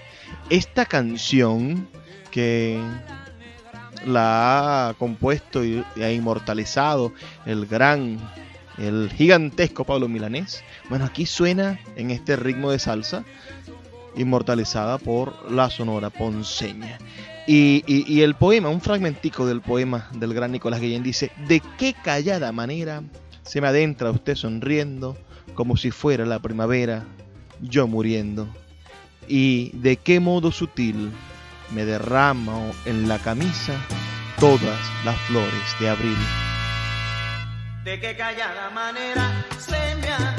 Esta 0.51 0.85
canción 0.85 1.89
que 2.31 2.79
la 4.07 4.89
ha 4.91 4.95
compuesto 4.95 5.65
y 5.65 5.83
ha 6.03 6.13
inmortalizado 6.13 7.13
el 7.47 7.65
gran, 7.67 8.19
el 8.77 9.11
gigantesco 9.11 9.85
Pablo 9.85 10.09
Milanés. 10.09 10.63
Bueno, 10.91 11.07
aquí 11.07 11.25
suena 11.25 11.81
en 11.97 12.11
este 12.11 12.37
ritmo 12.37 12.71
de 12.71 12.79
salsa, 12.79 13.25
inmortalizada 14.17 14.99
por 14.99 15.51
la 15.51 15.71
Sonora 15.71 16.11
Ponceña. 16.11 16.99
Y, 17.47 17.83
y- 17.87 18.05
y 18.13 18.21
el 18.23 18.35
poema, 18.35 18.69
un 18.69 18.83
fragmentico 18.83 19.47
del 19.47 19.63
poema 19.63 20.11
del 20.15 20.35
gran 20.35 20.53
Nicolás 20.53 20.81
Guillén 20.83 21.03
dice, 21.03 21.33
¿de 21.49 21.63
qué 21.79 21.95
callada 22.05 22.53
manera 22.53 23.03
se 23.43 23.63
me 23.63 23.69
adentra 23.69 24.11
usted 24.11 24.35
sonriendo 24.37 25.17
como 25.55 25.77
si 25.77 25.91
fuera 25.91 26.25
la 26.25 26.39
primavera, 26.39 27.05
yo 27.61 27.87
muriendo? 27.87 28.49
¿Y 29.29 29.71
de 29.77 29.97
qué 29.97 30.21
modo 30.21 30.51
sutil 30.51 31.11
me 31.75 31.85
derramo 31.85 32.73
en 32.85 33.09
la 33.09 33.19
camisa 33.19 33.75
todas 34.39 34.81
las 35.05 35.17
flores 35.23 35.77
de 35.79 35.89
abril? 35.89 36.19
De 37.85 38.01
qué 38.01 38.17
callada 38.17 38.71
manera 38.71 39.47
se 39.59 39.97
me 39.97 40.09
adentra 40.09 40.30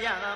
callada 0.00 0.35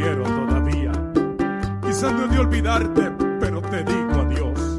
Quiero 0.00 0.22
todavía. 0.24 0.92
Quizás 1.82 2.12
no 2.12 2.24
he 2.24 2.28
de 2.28 2.38
olvidarte, 2.38 3.12
pero 3.38 3.60
te 3.60 3.84
digo 3.84 4.14
adiós. 4.22 4.78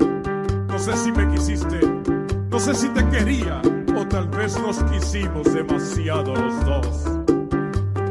No 0.67 0.79
sé 0.79 0.97
si 0.97 1.11
me 1.11 1.27
quisiste, 1.29 1.79
no 2.49 2.59
sé 2.59 2.73
si 2.73 2.89
te 2.89 3.07
quería, 3.09 3.61
o 3.95 4.07
tal 4.07 4.27
vez 4.29 4.59
nos 4.59 4.83
quisimos 4.85 5.53
demasiado 5.53 6.33
los 6.33 6.65
dos. 6.65 7.05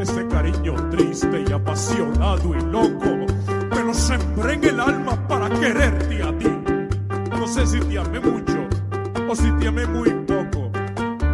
Este 0.01 0.27
cariño 0.29 0.75
triste 0.91 1.45
y 1.47 1.53
apasionado 1.53 2.57
y 2.57 2.61
loco, 2.63 3.27
me 3.75 3.85
lo 3.85 3.93
sembré 3.93 4.55
en 4.55 4.65
el 4.65 4.81
alma 4.81 5.17
para 5.27 5.51
quererte 5.51 6.23
a 6.23 6.39
ti. 6.39 6.49
No 7.31 7.47
sé 7.47 7.67
si 7.67 7.81
te 7.81 7.99
amé 7.99 8.21
mucho 8.21 8.59
o 9.29 9.35
si 9.35 9.51
te 9.53 9.69
amé 9.69 9.87
muy 9.87 10.11
poco, 10.27 10.71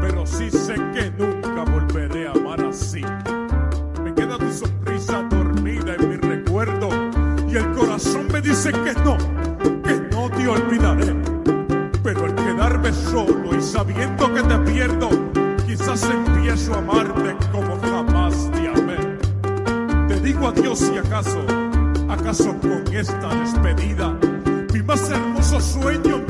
pero 0.00 0.26
sí 0.26 0.50
sé 0.50 0.74
que 0.94 1.10
nunca 1.10 1.35
me 8.36 8.42
dice 8.42 8.70
que 8.70 8.92
no, 9.02 9.16
que 9.82 9.94
no 10.14 10.28
te 10.28 10.46
olvidaré. 10.46 11.16
Pero 12.02 12.26
al 12.26 12.34
quedarme 12.34 12.92
solo 12.92 13.56
y 13.56 13.62
sabiendo 13.62 14.34
que 14.34 14.42
te 14.42 14.58
pierdo, 14.58 15.08
quizás 15.66 16.02
empiezo 16.10 16.74
a 16.74 16.78
amarte 16.78 17.34
como 17.50 17.80
jamás 17.80 18.50
te 18.52 18.68
amé. 18.68 18.98
Te 20.08 20.20
digo 20.20 20.48
adiós 20.48 20.78
si 20.80 20.98
acaso, 20.98 21.40
acaso 22.10 22.54
con 22.60 22.84
esta 22.94 23.28
despedida, 23.36 24.14
mi 24.74 24.82
más 24.82 25.10
hermoso 25.10 25.58
sueño 25.58 26.25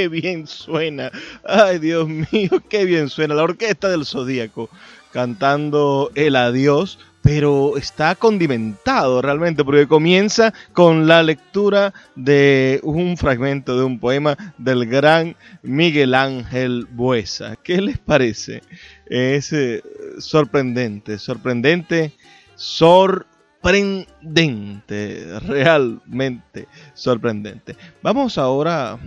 Qué, 0.00 0.08
bien 0.08 0.46
suena. 0.46 1.12
Ay, 1.44 1.78
Dios 1.78 2.08
mío, 2.08 2.62
qué 2.70 2.86
bien 2.86 3.10
suena. 3.10 3.34
La 3.34 3.42
orquesta 3.42 3.90
del 3.90 4.06
Zodíaco 4.06 4.70
cantando 5.12 6.10
el 6.14 6.36
adiós, 6.36 6.98
pero 7.20 7.76
está 7.76 8.14
condimentado 8.14 9.20
realmente 9.20 9.62
porque 9.62 9.86
comienza 9.86 10.54
con 10.72 11.06
la 11.06 11.22
lectura 11.22 11.92
de 12.16 12.80
un 12.82 13.18
fragmento 13.18 13.76
de 13.76 13.84
un 13.84 14.00
poema 14.00 14.38
del 14.56 14.86
gran 14.86 15.36
Miguel 15.62 16.14
Ángel 16.14 16.86
Buesa. 16.90 17.56
¿Qué 17.56 17.82
les 17.82 17.98
parece? 17.98 18.62
Es 19.04 19.52
eh, 19.52 19.82
sorprendente, 20.18 21.18
sorprendente, 21.18 22.14
sorprendente, 22.54 25.26
realmente 25.46 26.68
sorprendente. 26.94 27.76
Vamos 28.02 28.38
ahora 28.38 28.98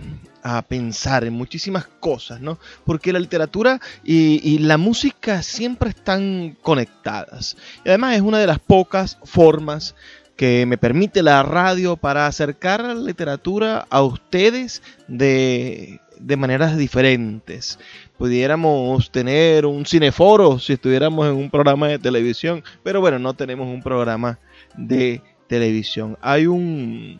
a 0.44 0.60
pensar 0.60 1.24
en 1.24 1.32
muchísimas 1.32 1.86
cosas, 1.86 2.38
¿no? 2.42 2.58
Porque 2.84 3.14
la 3.14 3.18
literatura 3.18 3.80
y, 4.04 4.58
la 4.58 4.76
música 4.76 5.42
siempre 5.42 5.88
están 5.88 6.56
conectadas. 6.60 7.56
Y 7.82 7.88
además 7.88 8.16
es 8.16 8.20
una 8.20 8.38
de 8.38 8.46
las 8.46 8.58
pocas 8.58 9.18
formas 9.24 9.96
que 10.36 10.66
me 10.66 10.76
permite 10.76 11.22
la 11.22 11.42
radio 11.42 11.96
para 11.96 12.26
acercar 12.26 12.84
la 12.84 12.94
literatura 12.94 13.86
a 13.88 14.02
ustedes 14.02 14.82
de, 15.08 15.98
de 16.20 16.36
maneras 16.36 16.76
diferentes. 16.76 17.78
Pudiéramos 18.18 19.10
tener 19.10 19.64
un 19.64 19.86
cineforo 19.86 20.58
si 20.58 20.74
estuviéramos 20.74 21.26
en 21.26 21.36
un 21.36 21.50
programa 21.50 21.88
de 21.88 21.98
televisión, 21.98 22.62
pero 22.82 23.00
bueno, 23.00 23.18
no 23.18 23.32
tenemos 23.32 23.66
un 23.66 23.82
programa 23.82 24.38
de 24.76 25.22
televisión. 25.46 26.18
Hay 26.20 26.46
un, 26.46 27.18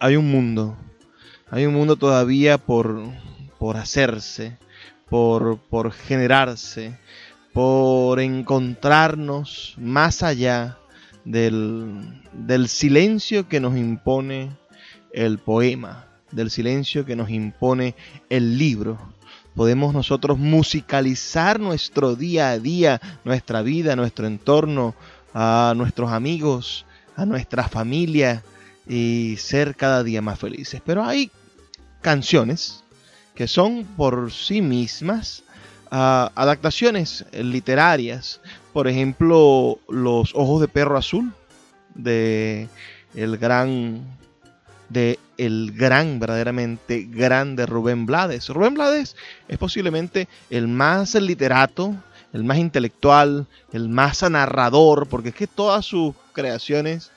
hay 0.00 0.16
un 0.16 0.28
mundo 0.28 0.76
hay 1.50 1.66
un 1.66 1.74
mundo 1.74 1.96
todavía 1.96 2.58
por, 2.58 3.02
por 3.58 3.76
hacerse, 3.76 4.56
por, 5.08 5.58
por 5.58 5.92
generarse, 5.92 6.98
por 7.52 8.20
encontrarnos 8.20 9.74
más 9.78 10.22
allá 10.22 10.78
del, 11.24 12.22
del 12.32 12.68
silencio 12.68 13.48
que 13.48 13.60
nos 13.60 13.76
impone 13.76 14.50
el 15.12 15.38
poema, 15.38 16.06
del 16.32 16.50
silencio 16.50 17.04
que 17.04 17.16
nos 17.16 17.30
impone 17.30 17.94
el 18.28 18.58
libro. 18.58 18.98
Podemos 19.54 19.94
nosotros 19.94 20.36
musicalizar 20.38 21.60
nuestro 21.60 22.14
día 22.16 22.50
a 22.50 22.58
día, 22.58 23.00
nuestra 23.24 23.62
vida, 23.62 23.96
nuestro 23.96 24.26
entorno, 24.26 24.94
a 25.32 25.72
nuestros 25.76 26.10
amigos, 26.10 26.84
a 27.14 27.24
nuestra 27.24 27.68
familia, 27.68 28.42
y 28.86 29.36
ser 29.38 29.74
cada 29.74 30.02
día 30.02 30.22
más 30.22 30.38
felices. 30.38 30.80
Pero 30.84 31.04
hay 31.04 31.30
canciones 32.00 32.84
que 33.34 33.48
son 33.48 33.84
por 33.84 34.32
sí 34.32 34.62
mismas 34.62 35.42
uh, 35.90 36.30
adaptaciones 36.34 37.24
literarias. 37.32 38.40
Por 38.72 38.88
ejemplo, 38.88 39.78
Los 39.88 40.34
Ojos 40.34 40.60
de 40.60 40.68
Perro 40.68 40.96
Azul 40.96 41.32
de 41.94 42.68
el 43.14 43.38
gran 43.38 44.04
de 44.88 45.18
el 45.36 45.72
gran, 45.72 46.18
verdaderamente 46.18 47.06
grande 47.10 47.66
Rubén 47.66 48.06
Blades. 48.06 48.48
Rubén 48.48 48.74
Blades 48.74 49.16
es 49.48 49.58
posiblemente 49.58 50.28
el 50.48 50.68
más 50.68 51.14
literato, 51.14 51.94
el 52.32 52.44
más 52.44 52.58
intelectual, 52.58 53.46
el 53.72 53.88
más 53.88 54.22
narrador, 54.30 55.08
porque 55.08 55.30
es 55.30 55.34
que 55.34 55.46
todas 55.46 55.84
sus 55.84 56.14
creaciones 56.32 57.10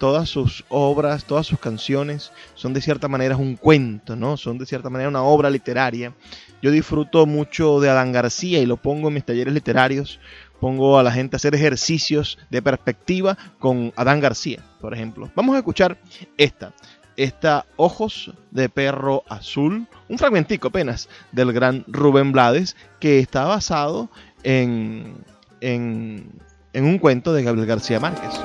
todas 0.00 0.30
sus 0.30 0.64
obras, 0.70 1.26
todas 1.26 1.46
sus 1.46 1.60
canciones 1.60 2.32
son 2.54 2.72
de 2.72 2.80
cierta 2.80 3.06
manera 3.06 3.36
un 3.36 3.54
cuento, 3.54 4.16
¿no? 4.16 4.38
Son 4.38 4.56
de 4.56 4.64
cierta 4.64 4.88
manera 4.88 5.10
una 5.10 5.22
obra 5.22 5.50
literaria. 5.50 6.14
Yo 6.62 6.70
disfruto 6.70 7.26
mucho 7.26 7.80
de 7.80 7.90
Adán 7.90 8.10
García 8.10 8.60
y 8.60 8.66
lo 8.66 8.78
pongo 8.78 9.08
en 9.08 9.14
mis 9.14 9.26
talleres 9.26 9.52
literarios. 9.52 10.18
Pongo 10.58 10.98
a 10.98 11.02
la 11.02 11.12
gente 11.12 11.36
a 11.36 11.38
hacer 11.38 11.54
ejercicios 11.54 12.38
de 12.48 12.62
perspectiva 12.62 13.36
con 13.58 13.92
Adán 13.94 14.20
García, 14.20 14.60
por 14.80 14.94
ejemplo. 14.94 15.30
Vamos 15.34 15.54
a 15.54 15.58
escuchar 15.58 15.98
esta. 16.38 16.72
Esta 17.16 17.66
Ojos 17.76 18.32
de 18.50 18.70
Perro 18.70 19.24
Azul, 19.28 19.86
un 20.08 20.18
fragmentico 20.18 20.68
apenas 20.68 21.10
del 21.32 21.52
gran 21.52 21.84
Rubén 21.86 22.32
Blades, 22.32 22.74
que 23.00 23.18
está 23.18 23.44
basado 23.44 24.08
en, 24.44 25.16
en, 25.60 26.40
en 26.72 26.84
un 26.84 26.98
cuento 26.98 27.34
de 27.34 27.42
Gabriel 27.42 27.66
García 27.66 28.00
Márquez. 28.00 28.40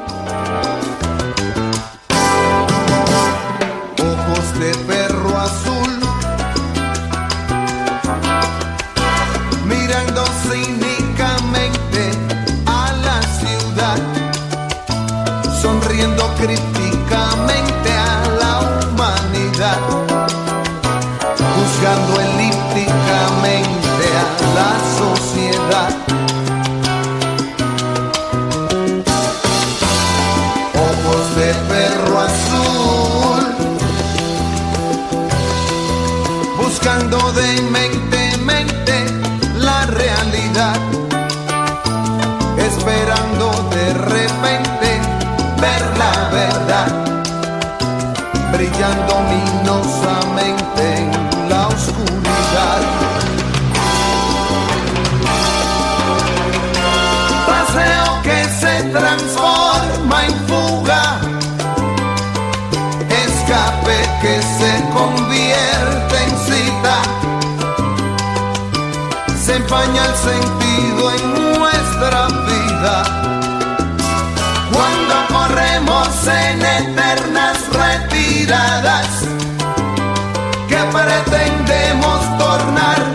de 4.59 4.71
perro 4.87 5.37
azul, 5.37 5.99
mirando 9.65 10.23
cínicamente 10.43 12.11
a 12.65 12.93
la 13.05 13.21
ciudad, 13.39 13.97
sonriendo 15.61 16.23
críticamente. 16.35 16.74
Buscando 36.85 37.31
dementemente 37.31 37.84
empaña 69.65 70.05
el 70.05 70.15
sentido 70.15 71.11
en 71.11 71.57
nuestra 71.57 72.27
vida. 72.27 73.03
Cuando 74.71 75.15
corremos 75.33 76.07
en 76.27 76.61
eternas 76.61 77.57
retiradas, 77.73 79.07
que 80.67 80.77
pretendemos 80.93 82.37
tornar 82.37 83.14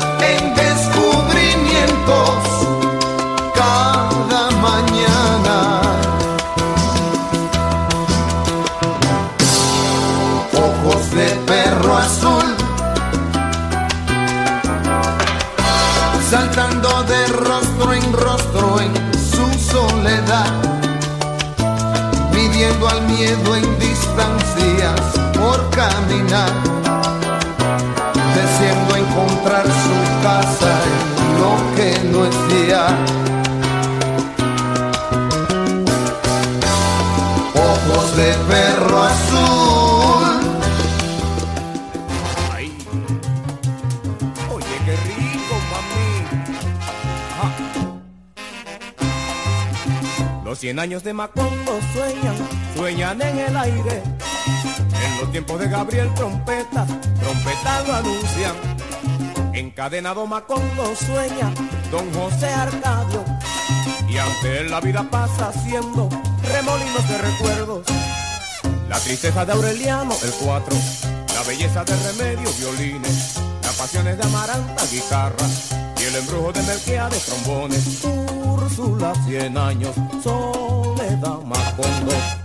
caminar, 26.30 26.50
deseando 28.34 28.96
encontrar 28.96 29.66
su 29.66 30.22
casa 30.22 30.70
en 30.86 31.40
lo 31.40 31.52
que 31.76 31.90
no 32.10 32.24
es 32.24 32.36
ya. 32.68 32.86
Ojos 37.54 38.16
de 38.16 38.34
perro 38.48 39.02
azul. 39.02 40.24
Ay. 42.52 42.66
Oye, 44.52 44.76
qué 44.84 44.94
rico, 45.08 45.54
mami. 45.70 46.10
Ah. 47.42 47.50
Los 50.44 50.58
cien 50.58 50.78
años 50.78 51.02
de 51.02 51.12
Macondo 51.12 51.80
sueñan, 51.92 52.36
sueñan 52.76 53.20
en 53.22 53.38
el 53.38 53.56
aire. 53.56 54.19
Tiempos 55.32 55.60
de 55.60 55.68
Gabriel 55.68 56.12
trompetas, 56.14 56.88
trompetas 57.20 57.86
lo 57.86 57.94
anuncian. 57.94 58.54
Encadenado 59.52 60.26
Macondo 60.26 60.94
sueña, 60.96 61.52
don 61.92 62.12
José 62.12 62.46
Arcadio. 62.48 63.24
Y 64.08 64.18
ante 64.18 64.60
él 64.60 64.70
la 64.70 64.80
vida 64.80 65.08
pasa 65.08 65.50
haciendo 65.50 66.08
remolinos 66.42 67.08
de 67.08 67.18
recuerdos. 67.18 67.86
La 68.88 68.98
tristeza 68.98 69.44
de 69.44 69.52
Aureliano, 69.52 70.14
el 70.24 70.32
4. 70.32 70.76
La 71.34 71.42
belleza 71.44 71.84
de 71.84 71.96
Remedio, 71.96 72.50
violines. 72.58 73.36
Las 73.62 73.76
pasiones 73.76 74.18
de 74.18 74.24
Amaranta, 74.24 74.84
guitarra. 74.90 75.46
Y 76.00 76.04
el 76.04 76.16
embrujo 76.16 76.52
de 76.52 76.62
Melquiades, 76.62 77.24
trombones. 77.26 78.04
Úrsula, 78.04 79.12
100 79.26 79.56
años, 79.56 79.94
soledad, 80.24 81.38
Macondo. 81.44 82.39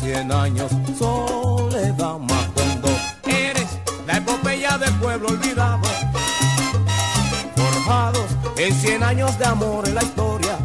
100 0.00 0.32
años, 0.32 0.70
soledad, 0.98 2.18
Macondo. 2.18 2.88
Eres 3.26 3.78
la 4.06 4.16
epopeya 4.16 4.78
del 4.78 4.94
pueblo 4.94 5.28
olvidado. 5.28 5.82
Forjados 7.54 8.24
en 8.56 8.72
100 8.72 9.02
años 9.02 9.38
de 9.38 9.44
amor 9.44 9.86
en 9.86 9.94
la 9.94 10.02
historia. 10.02 10.58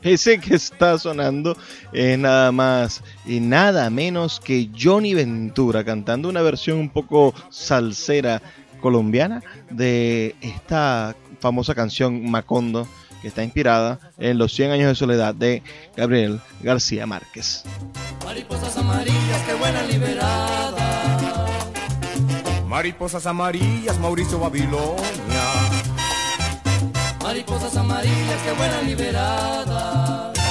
Ese 0.00 0.40
que 0.40 0.54
está 0.54 0.98
sonando 0.98 1.54
es 1.92 2.18
nada 2.18 2.50
más 2.50 3.02
y 3.26 3.40
nada 3.40 3.90
menos 3.90 4.40
que 4.40 4.70
Johnny 4.76 5.12
Ventura 5.12 5.84
cantando 5.84 6.30
una 6.30 6.40
versión 6.40 6.78
un 6.78 6.88
poco 6.88 7.34
salsera 7.50 8.40
colombiana 8.80 9.42
de 9.70 10.34
esta 10.40 11.14
famosa 11.40 11.74
canción 11.74 12.30
Macondo 12.30 12.88
que 13.22 13.28
está 13.28 13.42
inspirada 13.44 13.98
en 14.18 14.36
los 14.36 14.52
100 14.52 14.72
años 14.72 14.88
de 14.88 14.94
soledad 14.96 15.34
de 15.34 15.62
Gabriel 15.96 16.40
García 16.60 17.06
Márquez. 17.06 17.64
Mariposas 18.24 18.76
amarillas 18.76 19.42
que 19.46 19.54
vuelan 19.54 19.88
liberadas. 19.88 20.82
Mariposas 22.66 23.26
amarillas, 23.26 23.98
Mauricio 24.00 24.38
Babilonia. 24.38 25.44
Mariposas 27.22 27.76
amarillas 27.76 28.42
que 28.44 28.52
vuelan 28.52 28.86
liberadas. 28.86 30.41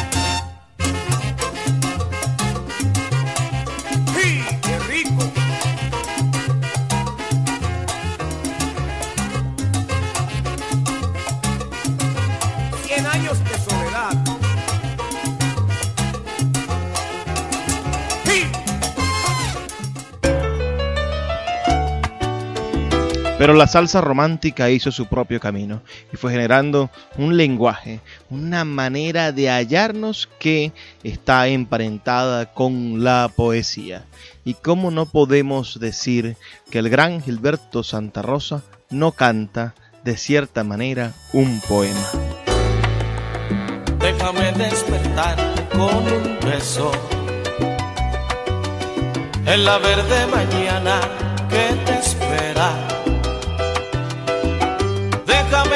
Pero 23.41 23.55
la 23.55 23.65
salsa 23.65 24.01
romántica 24.01 24.69
hizo 24.69 24.91
su 24.91 25.07
propio 25.07 25.39
camino 25.39 25.81
y 26.13 26.15
fue 26.15 26.31
generando 26.31 26.91
un 27.17 27.37
lenguaje, 27.37 27.99
una 28.29 28.65
manera 28.65 29.31
de 29.31 29.49
hallarnos 29.49 30.29
que 30.37 30.73
está 31.01 31.47
emparentada 31.47 32.53
con 32.53 33.03
la 33.03 33.31
poesía. 33.35 34.05
Y 34.45 34.53
cómo 34.53 34.91
no 34.91 35.07
podemos 35.07 35.79
decir 35.79 36.37
que 36.69 36.77
el 36.77 36.89
gran 36.89 37.19
Gilberto 37.23 37.81
Santa 37.81 38.21
Rosa 38.21 38.61
no 38.91 39.11
canta 39.13 39.73
de 40.03 40.17
cierta 40.17 40.63
manera 40.63 41.13
un 41.33 41.61
poema. 41.61 42.11
Déjame 43.97 44.51
despertar 44.51 45.37
con 45.71 45.95
un 45.95 46.37
beso 46.45 46.91
en 49.47 49.65
la 49.65 49.79
verde 49.79 50.27
mañana 50.27 51.30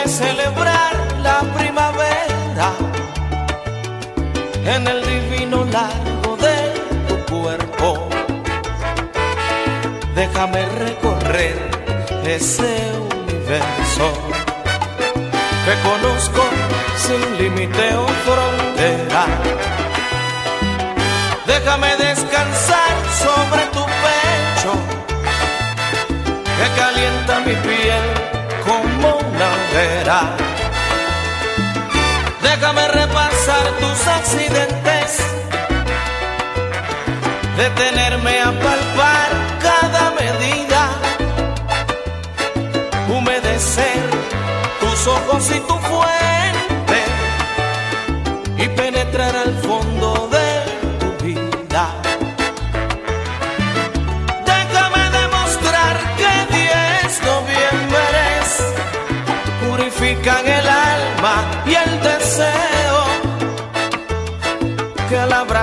Celebrar 0.07 0.95
la 1.23 1.41
primavera 1.57 2.71
en 4.65 4.87
el 4.87 5.03
divino 5.03 5.65
largo 5.65 6.37
de 6.37 6.57
tu 7.07 7.33
cuerpo. 7.33 8.07
Déjame 10.13 10.63
recorrer 10.85 11.57
ese 12.23 12.93
universo 13.11 14.13
que 15.65 15.73
conozco 15.89 16.43
sin 16.97 17.37
límite 17.37 17.95
o 17.95 18.07
frontera. 18.25 19.25
Déjame 21.45 21.95
descansar 21.97 22.93
sobre 23.23 23.61
tu 23.73 23.83
pecho 24.05 24.71
que 26.57 26.79
calienta 26.79 27.39
mi 27.39 27.53
piel 27.55 28.14
Déjame 32.41 32.87
repasar 32.87 33.65
tus 33.79 34.07
accidentes, 34.07 35.17
detenerme 37.57 38.39
a 38.41 38.51
palpar 38.51 39.29
cada 39.61 40.11
medida, 40.11 40.89
humedecer 43.09 44.03
tus 44.79 45.07
ojos 45.07 45.51
y 45.51 45.59
tu 45.59 45.75
fuente 45.79 46.44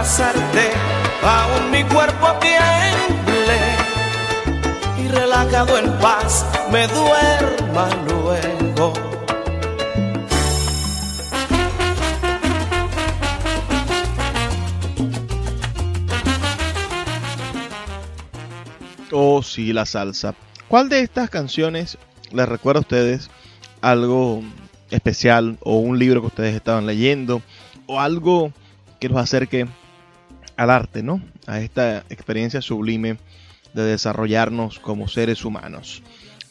abrazarte, 0.02 0.72
aún 1.22 1.70
mi 1.70 1.84
cuerpo 1.84 2.26
tiemble 2.40 3.58
y 4.98 5.06
relajado 5.06 5.78
en 5.78 5.92
paz 6.00 6.44
me 6.72 6.88
duerma 6.88 7.88
luego. 8.08 8.92
Oh, 19.12 19.40
sí, 19.44 19.72
la 19.72 19.86
salsa. 19.86 20.34
¿Cuál 20.66 20.88
de 20.88 21.00
estas 21.00 21.30
canciones 21.30 21.96
les 22.32 22.48
recuerda 22.48 22.78
a 22.78 22.80
ustedes 22.80 23.30
algo 23.80 24.42
especial 24.90 25.58
o 25.60 25.76
un 25.76 26.00
libro 26.00 26.22
que 26.22 26.26
ustedes 26.26 26.56
estaban 26.56 26.86
leyendo 26.86 27.40
o 27.86 28.00
algo 28.00 28.52
que 28.98 29.08
los 29.08 29.18
acerque 29.18 29.68
al 30.62 30.70
arte, 30.70 31.02
¿no? 31.02 31.20
A 31.46 31.60
esta 31.60 32.04
experiencia 32.08 32.62
sublime 32.62 33.18
de 33.74 33.82
desarrollarnos 33.82 34.78
como 34.78 35.08
seres 35.08 35.44
humanos. 35.44 36.02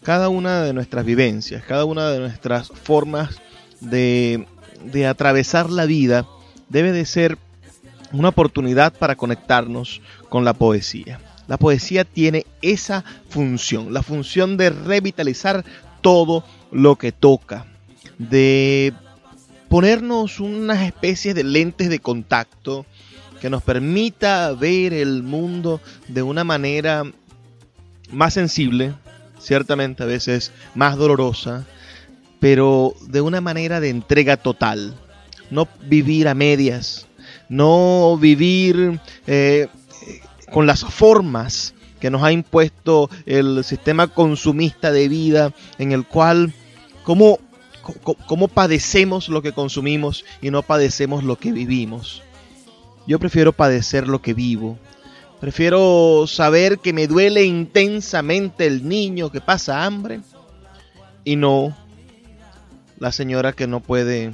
Cada 0.03 0.29
una 0.29 0.63
de 0.63 0.73
nuestras 0.73 1.05
vivencias, 1.05 1.63
cada 1.63 1.85
una 1.85 2.09
de 2.09 2.19
nuestras 2.19 2.69
formas 2.69 3.41
de, 3.79 4.47
de 4.83 5.07
atravesar 5.07 5.69
la 5.69 5.85
vida 5.85 6.27
debe 6.69 6.91
de 6.91 7.05
ser 7.05 7.37
una 8.11 8.29
oportunidad 8.29 8.93
para 8.93 9.15
conectarnos 9.15 10.01
con 10.29 10.43
la 10.43 10.53
poesía. 10.53 11.19
La 11.47 11.57
poesía 11.57 12.03
tiene 12.03 12.45
esa 12.61 13.03
función, 13.29 13.93
la 13.93 14.03
función 14.03 14.57
de 14.57 14.71
revitalizar 14.71 15.63
todo 16.01 16.43
lo 16.71 16.97
que 16.97 17.11
toca, 17.11 17.65
de 18.17 18.93
ponernos 19.69 20.39
unas 20.39 20.81
especies 20.81 21.33
de 21.33 21.43
lentes 21.43 21.89
de 21.89 21.99
contacto 21.99 22.85
que 23.41 23.49
nos 23.49 23.63
permita 23.63 24.53
ver 24.53 24.93
el 24.93 25.23
mundo 25.23 25.81
de 26.07 26.21
una 26.21 26.43
manera 26.43 27.03
más 28.11 28.35
sensible, 28.35 28.93
ciertamente 29.39 30.03
a 30.03 30.05
veces 30.05 30.51
más 30.75 30.95
dolorosa, 30.95 31.65
pero 32.39 32.93
de 33.07 33.19
una 33.19 33.41
manera 33.41 33.79
de 33.79 33.89
entrega 33.89 34.37
total. 34.37 34.93
No 35.49 35.67
vivir 35.87 36.27
a 36.27 36.35
medias, 36.35 37.07
no 37.49 38.15
vivir 38.21 38.99
eh, 39.25 39.67
con 40.51 40.67
las 40.67 40.85
formas 40.85 41.73
que 41.99 42.11
nos 42.11 42.21
ha 42.21 42.31
impuesto 42.31 43.09
el 43.25 43.63
sistema 43.63 44.07
consumista 44.07 44.91
de 44.91 45.09
vida 45.09 45.51
en 45.79 45.93
el 45.93 46.05
cual 46.05 46.53
cómo, 47.03 47.39
cómo 48.27 48.47
padecemos 48.47 49.29
lo 49.29 49.41
que 49.41 49.51
consumimos 49.51 50.25
y 50.43 50.51
no 50.51 50.61
padecemos 50.61 51.23
lo 51.23 51.37
que 51.37 51.51
vivimos. 51.51 52.21
Yo 53.07 53.19
prefiero 53.19 53.53
padecer 53.53 54.07
lo 54.07 54.21
que 54.21 54.33
vivo. 54.33 54.77
Prefiero 55.39 56.25
saber 56.27 56.79
que 56.79 56.93
me 56.93 57.07
duele 57.07 57.43
intensamente 57.43 58.67
el 58.67 58.87
niño 58.87 59.31
que 59.31 59.41
pasa 59.41 59.85
hambre 59.85 60.21
y 61.23 61.35
no 61.35 61.75
la 62.99 63.11
señora 63.11 63.53
que 63.53 63.65
no 63.65 63.79
puede 63.79 64.33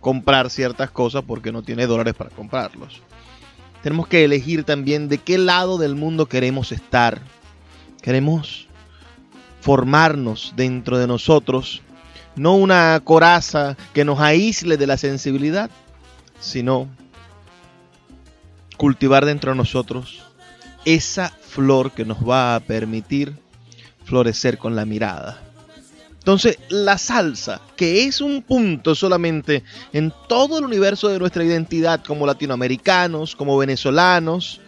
comprar 0.00 0.50
ciertas 0.50 0.90
cosas 0.90 1.24
porque 1.26 1.50
no 1.50 1.62
tiene 1.62 1.86
dólares 1.86 2.14
para 2.14 2.30
comprarlos. 2.30 3.02
Tenemos 3.82 4.06
que 4.06 4.24
elegir 4.24 4.64
también 4.64 5.08
de 5.08 5.18
qué 5.18 5.38
lado 5.38 5.78
del 5.78 5.96
mundo 5.96 6.26
queremos 6.26 6.70
estar. 6.70 7.20
Queremos 8.00 8.68
formarnos 9.60 10.54
dentro 10.56 10.98
de 10.98 11.08
nosotros, 11.08 11.82
no 12.36 12.54
una 12.54 13.00
coraza 13.02 13.76
que 13.92 14.04
nos 14.04 14.20
aísle 14.20 14.76
de 14.76 14.86
la 14.86 14.96
sensibilidad, 14.96 15.70
sino 16.38 16.88
cultivar 18.78 19.26
dentro 19.26 19.50
de 19.50 19.58
nosotros 19.58 20.20
esa 20.86 21.28
flor 21.28 21.92
que 21.92 22.06
nos 22.06 22.26
va 22.26 22.54
a 22.54 22.60
permitir 22.60 23.34
florecer 24.04 24.56
con 24.56 24.74
la 24.74 24.86
mirada. 24.86 25.42
Entonces, 26.18 26.58
la 26.68 26.98
salsa, 26.98 27.60
que 27.76 28.04
es 28.04 28.20
un 28.20 28.42
punto 28.42 28.94
solamente 28.94 29.64
en 29.92 30.12
todo 30.28 30.58
el 30.58 30.64
universo 30.64 31.08
de 31.08 31.18
nuestra 31.18 31.44
identidad 31.44 32.02
como 32.04 32.26
latinoamericanos, 32.26 33.36
como 33.36 33.56
venezolanos, 33.58 34.60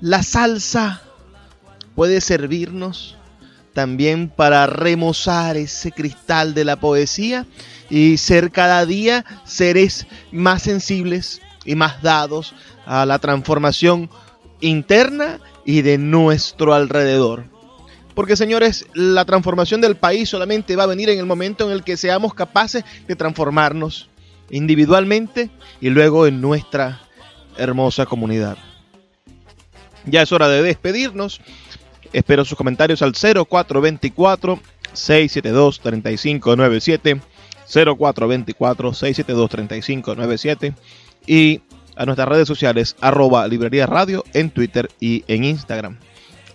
la 0.00 0.22
salsa 0.22 1.02
puede 1.94 2.20
servirnos 2.20 3.16
también 3.72 4.28
para 4.28 4.66
remozar 4.66 5.56
ese 5.56 5.92
cristal 5.92 6.54
de 6.54 6.64
la 6.64 6.76
poesía 6.76 7.46
y 7.90 8.16
ser 8.16 8.50
cada 8.50 8.86
día 8.86 9.24
seres 9.44 10.06
más 10.30 10.62
sensibles 10.62 11.40
y 11.64 11.74
más 11.74 12.02
dados 12.02 12.54
a 12.88 13.04
la 13.04 13.18
transformación 13.18 14.08
interna 14.60 15.40
y 15.66 15.82
de 15.82 15.98
nuestro 15.98 16.72
alrededor. 16.72 17.44
Porque 18.14 18.34
señores, 18.34 18.86
la 18.94 19.26
transformación 19.26 19.82
del 19.82 19.96
país 19.96 20.30
solamente 20.30 20.74
va 20.74 20.84
a 20.84 20.88
venir 20.88 21.10
en 21.10 21.18
el 21.18 21.26
momento 21.26 21.66
en 21.66 21.72
el 21.72 21.84
que 21.84 21.98
seamos 21.98 22.32
capaces 22.32 22.84
de 23.06 23.14
transformarnos 23.14 24.08
individualmente 24.50 25.50
y 25.82 25.90
luego 25.90 26.26
en 26.26 26.40
nuestra 26.40 27.02
hermosa 27.58 28.06
comunidad. 28.06 28.56
Ya 30.06 30.22
es 30.22 30.32
hora 30.32 30.48
de 30.48 30.62
despedirnos. 30.62 31.42
Espero 32.14 32.46
sus 32.46 32.56
comentarios 32.56 33.02
al 33.02 33.12
0424 33.12 34.58
672 34.94 35.80
3597 35.80 37.20
0424 37.68 38.94
672 38.94 39.50
3597 39.50 40.74
y 41.26 41.60
a 41.98 42.06
nuestras 42.06 42.28
redes 42.28 42.48
sociales 42.48 42.96
arroba 43.00 43.46
librería 43.46 43.86
radio 43.86 44.24
en 44.32 44.50
Twitter 44.50 44.88
y 45.00 45.24
en 45.28 45.44
Instagram. 45.44 45.98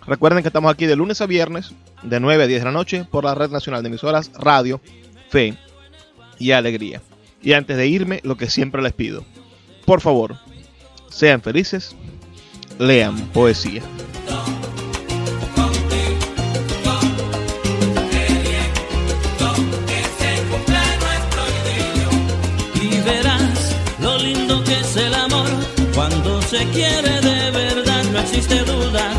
Recuerden 0.08 0.41
que 0.41 0.50
estamos 0.50 0.74
aquí 0.74 0.86
de 0.86 0.96
lunes 0.96 1.22
a 1.22 1.26
viernes, 1.26 1.74
de 2.02 2.20
9 2.20 2.44
a 2.44 2.48
10 2.48 2.62
de 2.62 2.66
la 2.66 2.72
noche, 2.72 3.06
por 3.10 3.26
la 3.26 3.36
Red 3.36 3.52
Nacional 3.52 3.84
de 3.84 3.89
Emisoras 3.89 4.32
Radio, 4.34 4.82
Fe 5.30 5.58
y 6.39 6.52
Alegría. 6.52 7.02
Y 7.41 7.54
antes 7.54 7.78
de 7.78 7.88
irme, 7.88 8.22
lo 8.24 8.38
que 8.38 8.50
siempre 8.50 8.82
les 8.82 8.94
pido, 8.94 9.24
por 9.86 10.02
favor, 10.02 10.38
sean 11.10 11.41
felices, 11.41 11.96
lean 12.80 13.16
poesía. 13.34 13.82
Se 26.54 26.66
quiere 26.68 27.20
de 27.22 27.49
verdad 27.49 28.04
no 28.12 28.20
existe 28.20 28.60
duda 28.64 29.12